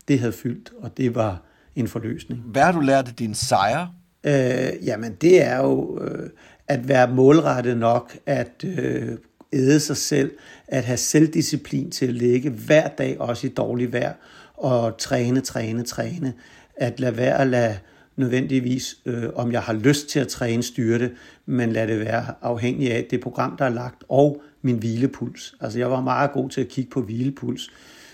det 0.09 0.19
havde 0.19 0.33
fyldt, 0.33 0.73
og 0.79 0.97
det 0.97 1.15
var 1.15 1.43
en 1.77 1.89
forløsning. 1.89 2.41
Hvad 2.41 2.63
har 2.63 2.73
du 2.73 2.81
lært 2.81 3.09
af 3.09 3.15
din 3.15 3.35
sejr? 3.35 3.87
Øh, 4.25 4.87
jamen, 4.87 5.13
det 5.21 5.43
er 5.43 5.57
jo 5.57 6.01
øh, 6.03 6.31
at 6.69 6.89
være 6.89 7.15
målrettet 7.15 7.77
nok, 7.77 8.19
at 8.27 8.65
øh, 8.65 9.17
æde 9.53 9.81
sig 9.81 9.97
selv, 9.97 10.33
at 10.67 10.85
have 10.85 10.97
selvdisciplin 10.97 11.91
til 11.91 12.07
at 12.07 12.15
ligge 12.15 12.51
hver 12.51 12.89
dag, 12.89 13.21
også 13.21 13.47
i 13.47 13.51
dårlig 13.51 13.93
vejr, 13.93 14.13
og 14.59 14.99
træne, 14.99 15.41
træne, 15.41 15.83
træne 15.83 16.33
at 16.77 17.01
lade 17.01 17.17
være 17.17 17.41
at 17.41 17.47
lade 17.47 17.79
nødvendigvis, 18.17 18.97
øh, 19.07 19.25
om 19.35 19.53
jeg 19.53 19.63
har 19.63 19.73
lyst 19.73 20.09
til 20.09 20.21
at 20.21 20.29
træne 20.29 20.63
styrte, 20.63 21.11
men 21.47 21.73
lade 21.73 21.93
det 21.93 22.01
være 22.01 22.27
afhængig 22.43 22.93
af 22.93 23.07
det 23.11 23.21
program, 23.21 23.57
der 23.57 23.65
er 23.65 23.69
lagt, 23.69 24.05
og 24.09 24.43
min 24.63 24.79
hvilepuls. 24.79 25.55
Altså 25.61 25.79
jeg 25.79 25.91
var 25.91 26.01
meget 26.01 26.33
god 26.33 26.51
til 26.51 26.61
at 26.61 26.69
kigge 26.69 26.91
på 26.91 27.03
hvilepuls. 27.03 27.71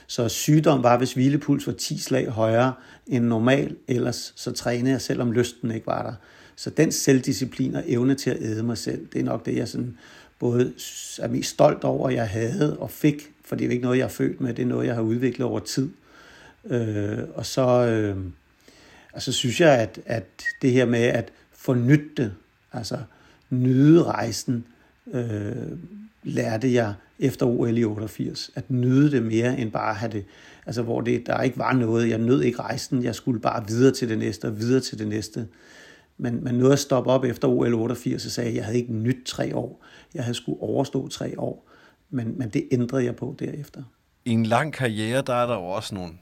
Så 0.06 0.28
sygdom 0.28 0.82
var, 0.82 0.98
hvis 0.98 1.12
hvilepuls 1.12 1.66
var 1.66 1.72
10 1.72 1.98
slag 1.98 2.28
højere 2.28 2.72
end 3.06 3.24
normal, 3.24 3.76
ellers 3.88 4.32
så 4.36 4.52
trænede 4.52 4.90
jeg, 4.90 5.00
selvom 5.00 5.32
lysten 5.32 5.70
ikke 5.70 5.86
var 5.86 6.02
der. 6.02 6.12
Så 6.56 6.70
den 6.70 6.92
selvdisciplin 6.92 7.74
og 7.74 7.82
evne 7.86 8.14
til 8.14 8.30
at 8.30 8.36
æde 8.40 8.62
mig 8.62 8.78
selv, 8.78 9.06
det 9.12 9.20
er 9.20 9.24
nok 9.24 9.46
det, 9.46 9.56
jeg 9.56 9.68
sådan 9.68 9.98
både 10.38 10.72
er 11.18 11.28
mest 11.28 11.50
stolt 11.50 11.84
over, 11.84 12.08
at 12.08 12.14
jeg 12.14 12.28
havde 12.28 12.78
og 12.78 12.90
fik, 12.90 13.32
for 13.44 13.56
det 13.56 13.64
er 13.64 13.68
jo 13.68 13.72
ikke 13.72 13.84
noget, 13.84 13.98
jeg 13.98 14.04
har 14.04 14.10
født 14.10 14.40
med, 14.40 14.54
det 14.54 14.62
er 14.62 14.66
noget, 14.66 14.86
jeg 14.86 14.94
har 14.94 15.02
udviklet 15.02 15.46
over 15.46 15.58
tid. 15.58 15.90
Øh, 16.66 17.18
og 17.34 17.46
så... 17.46 17.86
Øh, 17.86 18.16
altså 19.14 19.32
så 19.32 19.38
synes 19.38 19.60
jeg, 19.60 19.78
at, 19.78 20.00
at 20.06 20.44
det 20.62 20.72
her 20.72 20.86
med 20.86 21.02
at 21.02 21.32
fornytte 21.52 22.08
det, 22.16 22.34
altså 22.72 22.98
nyde 23.50 24.02
rejsen, 24.02 24.66
øh, 25.12 25.78
lærte 26.22 26.74
jeg 26.74 26.94
efter 27.18 27.46
OL 27.46 27.78
i 27.78 27.84
88. 27.84 28.50
At 28.54 28.70
nyde 28.70 29.10
det 29.10 29.22
mere 29.22 29.58
end 29.58 29.72
bare 29.72 29.90
at 29.90 29.96
have 29.96 30.12
det, 30.12 30.24
altså 30.66 30.82
hvor 30.82 31.00
det, 31.00 31.26
der 31.26 31.42
ikke 31.42 31.58
var 31.58 31.72
noget. 31.72 32.10
Jeg 32.10 32.18
nød 32.18 32.42
ikke 32.42 32.60
rejsen, 32.60 33.04
jeg 33.04 33.14
skulle 33.14 33.40
bare 33.40 33.66
videre 33.68 33.94
til 33.94 34.08
det 34.08 34.18
næste 34.18 34.44
og 34.44 34.58
videre 34.58 34.80
til 34.80 34.98
det 34.98 35.08
næste. 35.08 35.48
Men, 36.18 36.44
men 36.44 36.54
nåede 36.54 36.72
at 36.72 36.78
stoppe 36.78 37.10
op 37.10 37.24
efter 37.24 37.48
OL 37.48 37.74
88 37.74 38.24
og 38.24 38.30
sagde, 38.30 38.50
at 38.50 38.56
jeg 38.56 38.64
havde 38.64 38.78
ikke 38.78 38.92
nyt 38.92 39.26
tre 39.26 39.56
år. 39.56 39.84
Jeg 40.14 40.24
havde 40.24 40.34
skulle 40.34 40.60
overstå 40.60 41.08
tre 41.08 41.40
år. 41.40 41.70
Men, 42.10 42.38
men 42.38 42.48
det 42.48 42.68
ændrede 42.72 43.04
jeg 43.04 43.16
på 43.16 43.36
derefter. 43.38 43.82
I 44.24 44.30
en 44.30 44.46
lang 44.46 44.72
karriere, 44.72 45.22
der 45.26 45.34
er 45.34 45.46
der 45.46 45.54
jo 45.54 45.64
også 45.64 45.94
nogle 45.94 46.12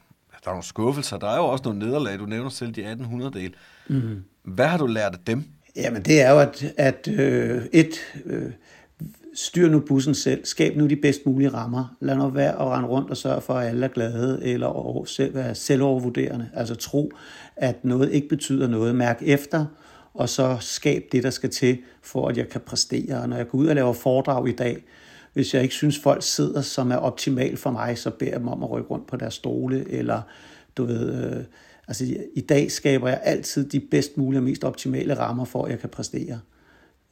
der 0.43 0.49
er 0.49 0.53
nogle 0.53 0.63
skuffelser, 0.63 1.17
der 1.17 1.27
er 1.27 1.37
jo 1.37 1.45
også 1.45 1.63
nogle 1.63 1.79
nederlag. 1.79 2.19
Du 2.19 2.25
nævner 2.25 2.49
selv 2.49 2.71
de 2.71 2.81
1800 2.81 3.33
del. 3.33 3.55
Mm. 3.87 4.23
Hvad 4.43 4.67
har 4.67 4.77
du 4.77 4.85
lært 4.85 5.13
af 5.13 5.19
dem? 5.27 5.43
Jamen 5.75 6.01
det 6.01 6.21
er 6.21 6.31
jo, 6.31 6.39
at, 6.39 6.73
at 6.77 7.07
øh, 7.07 7.61
et, 7.73 7.95
øh, 8.25 8.51
styr 9.33 9.69
nu 9.69 9.79
bussen 9.79 10.15
selv, 10.15 10.45
skab 10.45 10.77
nu 10.77 10.87
de 10.87 10.95
bedst 10.95 11.25
mulige 11.25 11.49
rammer. 11.49 11.95
Lad 12.01 12.15
nu 12.15 12.29
være 12.29 12.51
at 12.61 12.67
rende 12.67 12.89
rundt 12.89 13.09
og 13.09 13.17
sørge 13.17 13.41
for, 13.41 13.53
at 13.53 13.67
alle 13.67 13.85
er 13.85 13.89
glade, 13.89 14.39
eller 14.43 15.03
selv, 15.07 15.35
være 15.35 15.55
selvovervurderende. 15.55 16.49
Altså 16.53 16.75
tro, 16.75 17.11
at 17.55 17.85
noget 17.85 18.11
ikke 18.11 18.27
betyder 18.27 18.67
noget. 18.67 18.95
Mærk 18.95 19.19
efter, 19.21 19.65
og 20.13 20.29
så 20.29 20.57
skab 20.59 21.03
det, 21.11 21.23
der 21.23 21.29
skal 21.29 21.49
til, 21.49 21.77
for 22.01 22.27
at 22.27 22.37
jeg 22.37 22.49
kan 22.49 22.61
præstere. 22.61 23.21
Og 23.21 23.29
når 23.29 23.37
jeg 23.37 23.47
går 23.47 23.57
ud 23.57 23.67
og 23.67 23.75
laver 23.75 23.93
foredrag 23.93 24.47
i 24.47 24.55
dag, 24.55 24.83
hvis 25.33 25.53
jeg 25.53 25.63
ikke 25.63 25.75
synes, 25.75 25.99
folk 25.99 26.23
sidder, 26.23 26.61
som 26.61 26.91
er 26.91 26.95
optimal 26.95 27.57
for 27.57 27.71
mig, 27.71 27.97
så 27.97 28.09
beder 28.09 28.31
jeg 28.31 28.39
dem 28.39 28.47
om 28.47 28.63
at 28.63 28.71
rykke 28.71 28.89
rundt 28.89 29.07
på 29.07 29.17
deres 29.17 29.33
stole, 29.33 29.89
eller 29.89 30.21
du 30.77 30.85
ved, 30.85 31.35
øh, 31.37 31.43
altså 31.87 32.05
i 32.35 32.41
dag 32.41 32.71
skaber 32.71 33.07
jeg 33.09 33.21
altid 33.23 33.69
de 33.69 33.79
bedst 33.79 34.17
mulige 34.17 34.39
og 34.39 34.43
mest 34.43 34.63
optimale 34.63 35.19
rammer 35.19 35.45
for, 35.45 35.65
at 35.65 35.71
jeg 35.71 35.79
kan 35.79 35.89
præstere. 35.89 36.39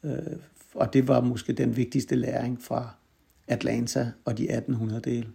Øh, 0.03 0.12
og 0.75 0.93
det 0.93 1.07
var 1.07 1.21
måske 1.21 1.53
den 1.53 1.77
vigtigste 1.77 2.15
læring 2.15 2.62
fra 2.62 2.89
Atlanta 3.47 4.12
og 4.25 4.38
de 4.38 4.43
1800 4.43 5.01
dele. 5.01 5.27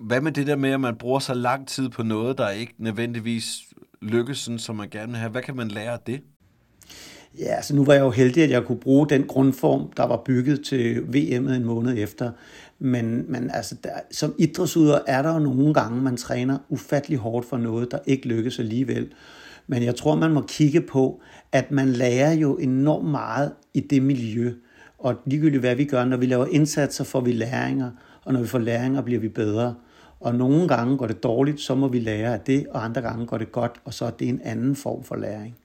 Hvad 0.00 0.20
med 0.20 0.32
det 0.32 0.46
der 0.46 0.56
med, 0.56 0.70
at 0.70 0.80
man 0.80 0.96
bruger 0.96 1.18
så 1.18 1.34
lang 1.34 1.68
tid 1.68 1.88
på 1.88 2.02
noget, 2.02 2.38
der 2.38 2.50
ikke 2.50 2.74
nødvendigvis 2.78 3.62
lykkes, 4.02 4.38
sådan, 4.38 4.58
som 4.58 4.76
man 4.76 4.88
gerne 4.90 5.12
vil 5.12 5.18
have? 5.18 5.30
Hvad 5.30 5.42
kan 5.42 5.56
man 5.56 5.68
lære 5.68 5.92
af 5.92 6.00
det? 6.06 6.20
Ja, 7.38 7.62
så 7.62 7.76
nu 7.76 7.84
var 7.84 7.92
jeg 7.92 8.02
jo 8.02 8.10
heldig, 8.10 8.42
at 8.42 8.50
jeg 8.50 8.64
kunne 8.64 8.78
bruge 8.78 9.08
den 9.08 9.22
grundform, 9.22 9.92
der 9.96 10.06
var 10.06 10.22
bygget 10.24 10.64
til 10.64 10.96
VM'et 10.96 11.52
en 11.52 11.64
måned 11.64 11.98
efter. 11.98 12.30
Men, 12.78 13.24
men 13.28 13.50
altså, 13.50 13.76
der, 13.84 13.90
som 14.10 14.34
idrætsudøver 14.38 14.98
er 15.06 15.22
der 15.22 15.32
jo 15.32 15.38
nogle 15.38 15.74
gange, 15.74 16.02
man 16.02 16.16
træner 16.16 16.58
ufattelig 16.68 17.18
hårdt 17.18 17.46
for 17.46 17.56
noget, 17.56 17.90
der 17.90 17.98
ikke 18.06 18.28
lykkes 18.28 18.58
alligevel. 18.58 19.12
Men 19.66 19.82
jeg 19.82 19.96
tror, 19.96 20.14
man 20.14 20.32
må 20.32 20.44
kigge 20.48 20.80
på, 20.80 21.20
at 21.52 21.70
man 21.70 21.88
lærer 21.88 22.32
jo 22.32 22.56
enormt 22.56 23.10
meget 23.10 23.52
i 23.74 23.80
det 23.80 24.02
miljø. 24.02 24.52
Og 24.98 25.14
ligegyldigt 25.26 25.60
hvad 25.60 25.74
vi 25.74 25.84
gør, 25.84 26.04
når 26.04 26.16
vi 26.16 26.26
laver 26.26 26.46
indsatser, 26.46 27.04
får 27.04 27.20
vi 27.20 27.32
læringer, 27.32 27.90
og 28.24 28.32
når 28.32 28.40
vi 28.40 28.46
får 28.46 28.58
læringer, 28.58 29.02
bliver 29.02 29.20
vi 29.20 29.28
bedre. 29.28 29.74
Og 30.20 30.34
nogle 30.34 30.68
gange 30.68 30.98
går 30.98 31.06
det 31.06 31.22
dårligt, 31.22 31.60
så 31.60 31.74
må 31.74 31.88
vi 31.88 31.98
lære 31.98 32.32
af 32.32 32.40
det, 32.40 32.66
og 32.70 32.84
andre 32.84 33.02
gange 33.02 33.26
går 33.26 33.38
det 33.38 33.52
godt, 33.52 33.80
og 33.84 33.94
så 33.94 34.04
er 34.04 34.10
det 34.10 34.28
en 34.28 34.40
anden 34.44 34.76
form 34.76 35.04
for 35.04 35.16
læring. 35.16 35.56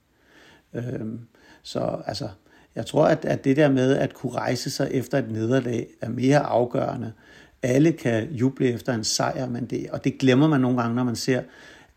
Øhm, 0.74 1.20
så 1.64 2.02
altså, 2.06 2.28
jeg 2.76 2.86
tror, 2.86 3.06
at, 3.06 3.26
at 3.26 3.44
det 3.44 3.58
der 3.58 3.70
med 3.70 3.98
at 3.98 4.14
kunne 4.14 4.32
rejse 4.32 4.70
sig 4.70 4.88
efter 4.92 5.18
et 5.18 5.32
nederlag 5.32 5.88
er 6.02 6.10
mere 6.10 6.40
afgørende. 6.40 7.12
Alle 7.64 7.92
kan 7.92 8.32
juble 8.32 8.68
efter 8.68 8.94
en 8.94 9.04
sejr, 9.04 9.50
men 9.50 9.66
det, 9.66 9.88
og 9.92 10.04
det 10.04 10.18
glemmer 10.18 10.48
man 10.48 10.62
nogle 10.62 10.82
gange, 10.82 10.96
når 10.96 11.04
man 11.04 11.16
ser 11.16 11.42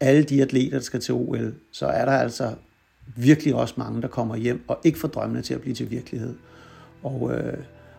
alle 0.01 0.23
de 0.23 0.43
atleter, 0.43 0.79
der 0.79 0.85
skal 0.85 1.01
til 1.01 1.15
OL. 1.15 1.55
Så 1.73 1.87
er 1.87 2.05
der 2.05 2.13
altså 2.13 2.55
virkelig 3.17 3.55
også 3.55 3.75
mange, 3.77 4.03
der 4.03 4.09
kommer 4.09 4.37
hjem 4.37 4.65
og 4.69 4.79
ikke 4.85 4.99
får 4.99 5.09
drømmene 5.09 5.43
til 5.43 5.55
at 5.55 5.61
blive 5.61 5.75
til 5.75 5.91
virkelighed. 5.91 6.35
Og, 7.03 7.33
øh, 7.35 7.59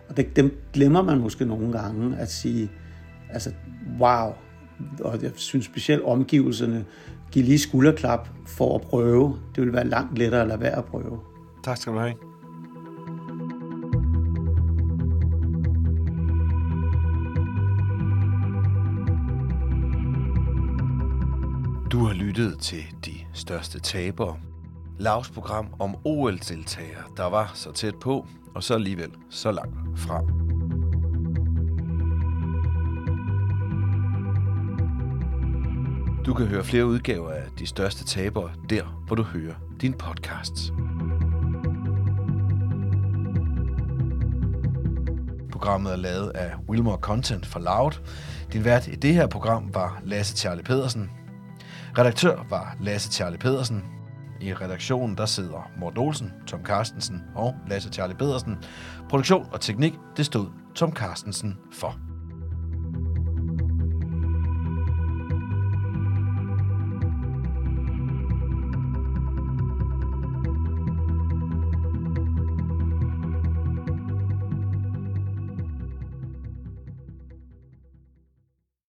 og 0.09 0.17
det, 0.17 0.35
dem 0.35 0.57
glemmer 0.73 1.01
man 1.01 1.19
måske 1.19 1.45
nogle 1.45 1.71
gange 1.79 2.17
at 2.17 2.31
sige, 2.31 2.71
altså 3.29 3.51
wow, 3.99 4.33
og 4.99 5.23
jeg 5.23 5.31
synes 5.35 5.65
specielt 5.65 6.03
omgivelserne, 6.03 6.85
give 7.31 7.45
lige 7.45 7.59
skulderklap 7.59 8.29
for 8.47 8.75
at 8.75 8.81
prøve. 8.81 9.39
Det 9.55 9.63
vil 9.63 9.73
være 9.73 9.87
langt 9.87 10.17
lettere 10.17 10.41
at 10.41 10.47
lade 10.47 10.59
være 10.59 10.77
at 10.77 10.85
prøve. 10.85 11.19
Tak 11.65 11.77
skal 11.77 11.93
du 11.93 11.99
have. 11.99 12.13
Du 21.91 22.05
har 22.05 22.13
lyttet 22.13 22.59
til 22.59 22.83
De 23.05 23.11
Største 23.33 23.79
Tabere. 23.79 24.37
Lavs 24.99 25.29
program 25.29 25.67
om 25.79 25.95
OL-deltagere, 26.03 27.03
der 27.17 27.25
var 27.25 27.51
så 27.53 27.71
tæt 27.71 27.95
på, 27.95 28.27
og 28.55 28.63
så 28.63 28.73
alligevel 28.73 29.11
så 29.29 29.51
langt 29.51 29.99
fra. 29.99 30.21
Du 36.25 36.33
kan 36.33 36.47
høre 36.47 36.63
flere 36.63 36.85
udgaver 36.85 37.31
af 37.31 37.43
De 37.59 37.65
Største 37.65 38.05
Tabere 38.05 38.51
der, 38.69 39.03
hvor 39.07 39.15
du 39.15 39.23
hører 39.23 39.55
din 39.81 39.93
podcasts. 39.93 40.74
Programmet 45.65 45.91
er 45.91 45.97
lavet 45.97 46.29
af 46.29 46.51
Wilmore 46.69 46.97
Content 46.97 47.45
for 47.45 47.59
Loud. 47.59 47.91
Din 48.53 48.65
vært 48.65 48.87
i 48.87 48.95
det 48.95 49.13
her 49.13 49.27
program 49.27 49.73
var 49.73 50.01
Lasse 50.03 50.37
Charlie 50.37 50.63
Pedersen. 50.63 51.09
Redaktør 51.97 52.45
var 52.49 52.75
Lasse 52.79 53.11
Charlie 53.11 53.39
Pedersen. 53.39 53.83
I 54.41 54.53
redaktionen 54.53 55.17
der 55.17 55.25
sidder 55.25 55.71
Mort 55.77 55.97
Olsen, 55.97 56.33
Tom 56.47 56.65
Carstensen 56.65 57.23
og 57.35 57.55
Lasse 57.67 57.89
Charlie 57.89 58.17
Pedersen. 58.17 58.57
Produktion 59.09 59.47
og 59.51 59.61
teknik, 59.61 59.93
det 60.17 60.25
stod 60.25 60.47
Tom 60.75 60.91
Carstensen 60.91 61.57
for. 61.73 62.04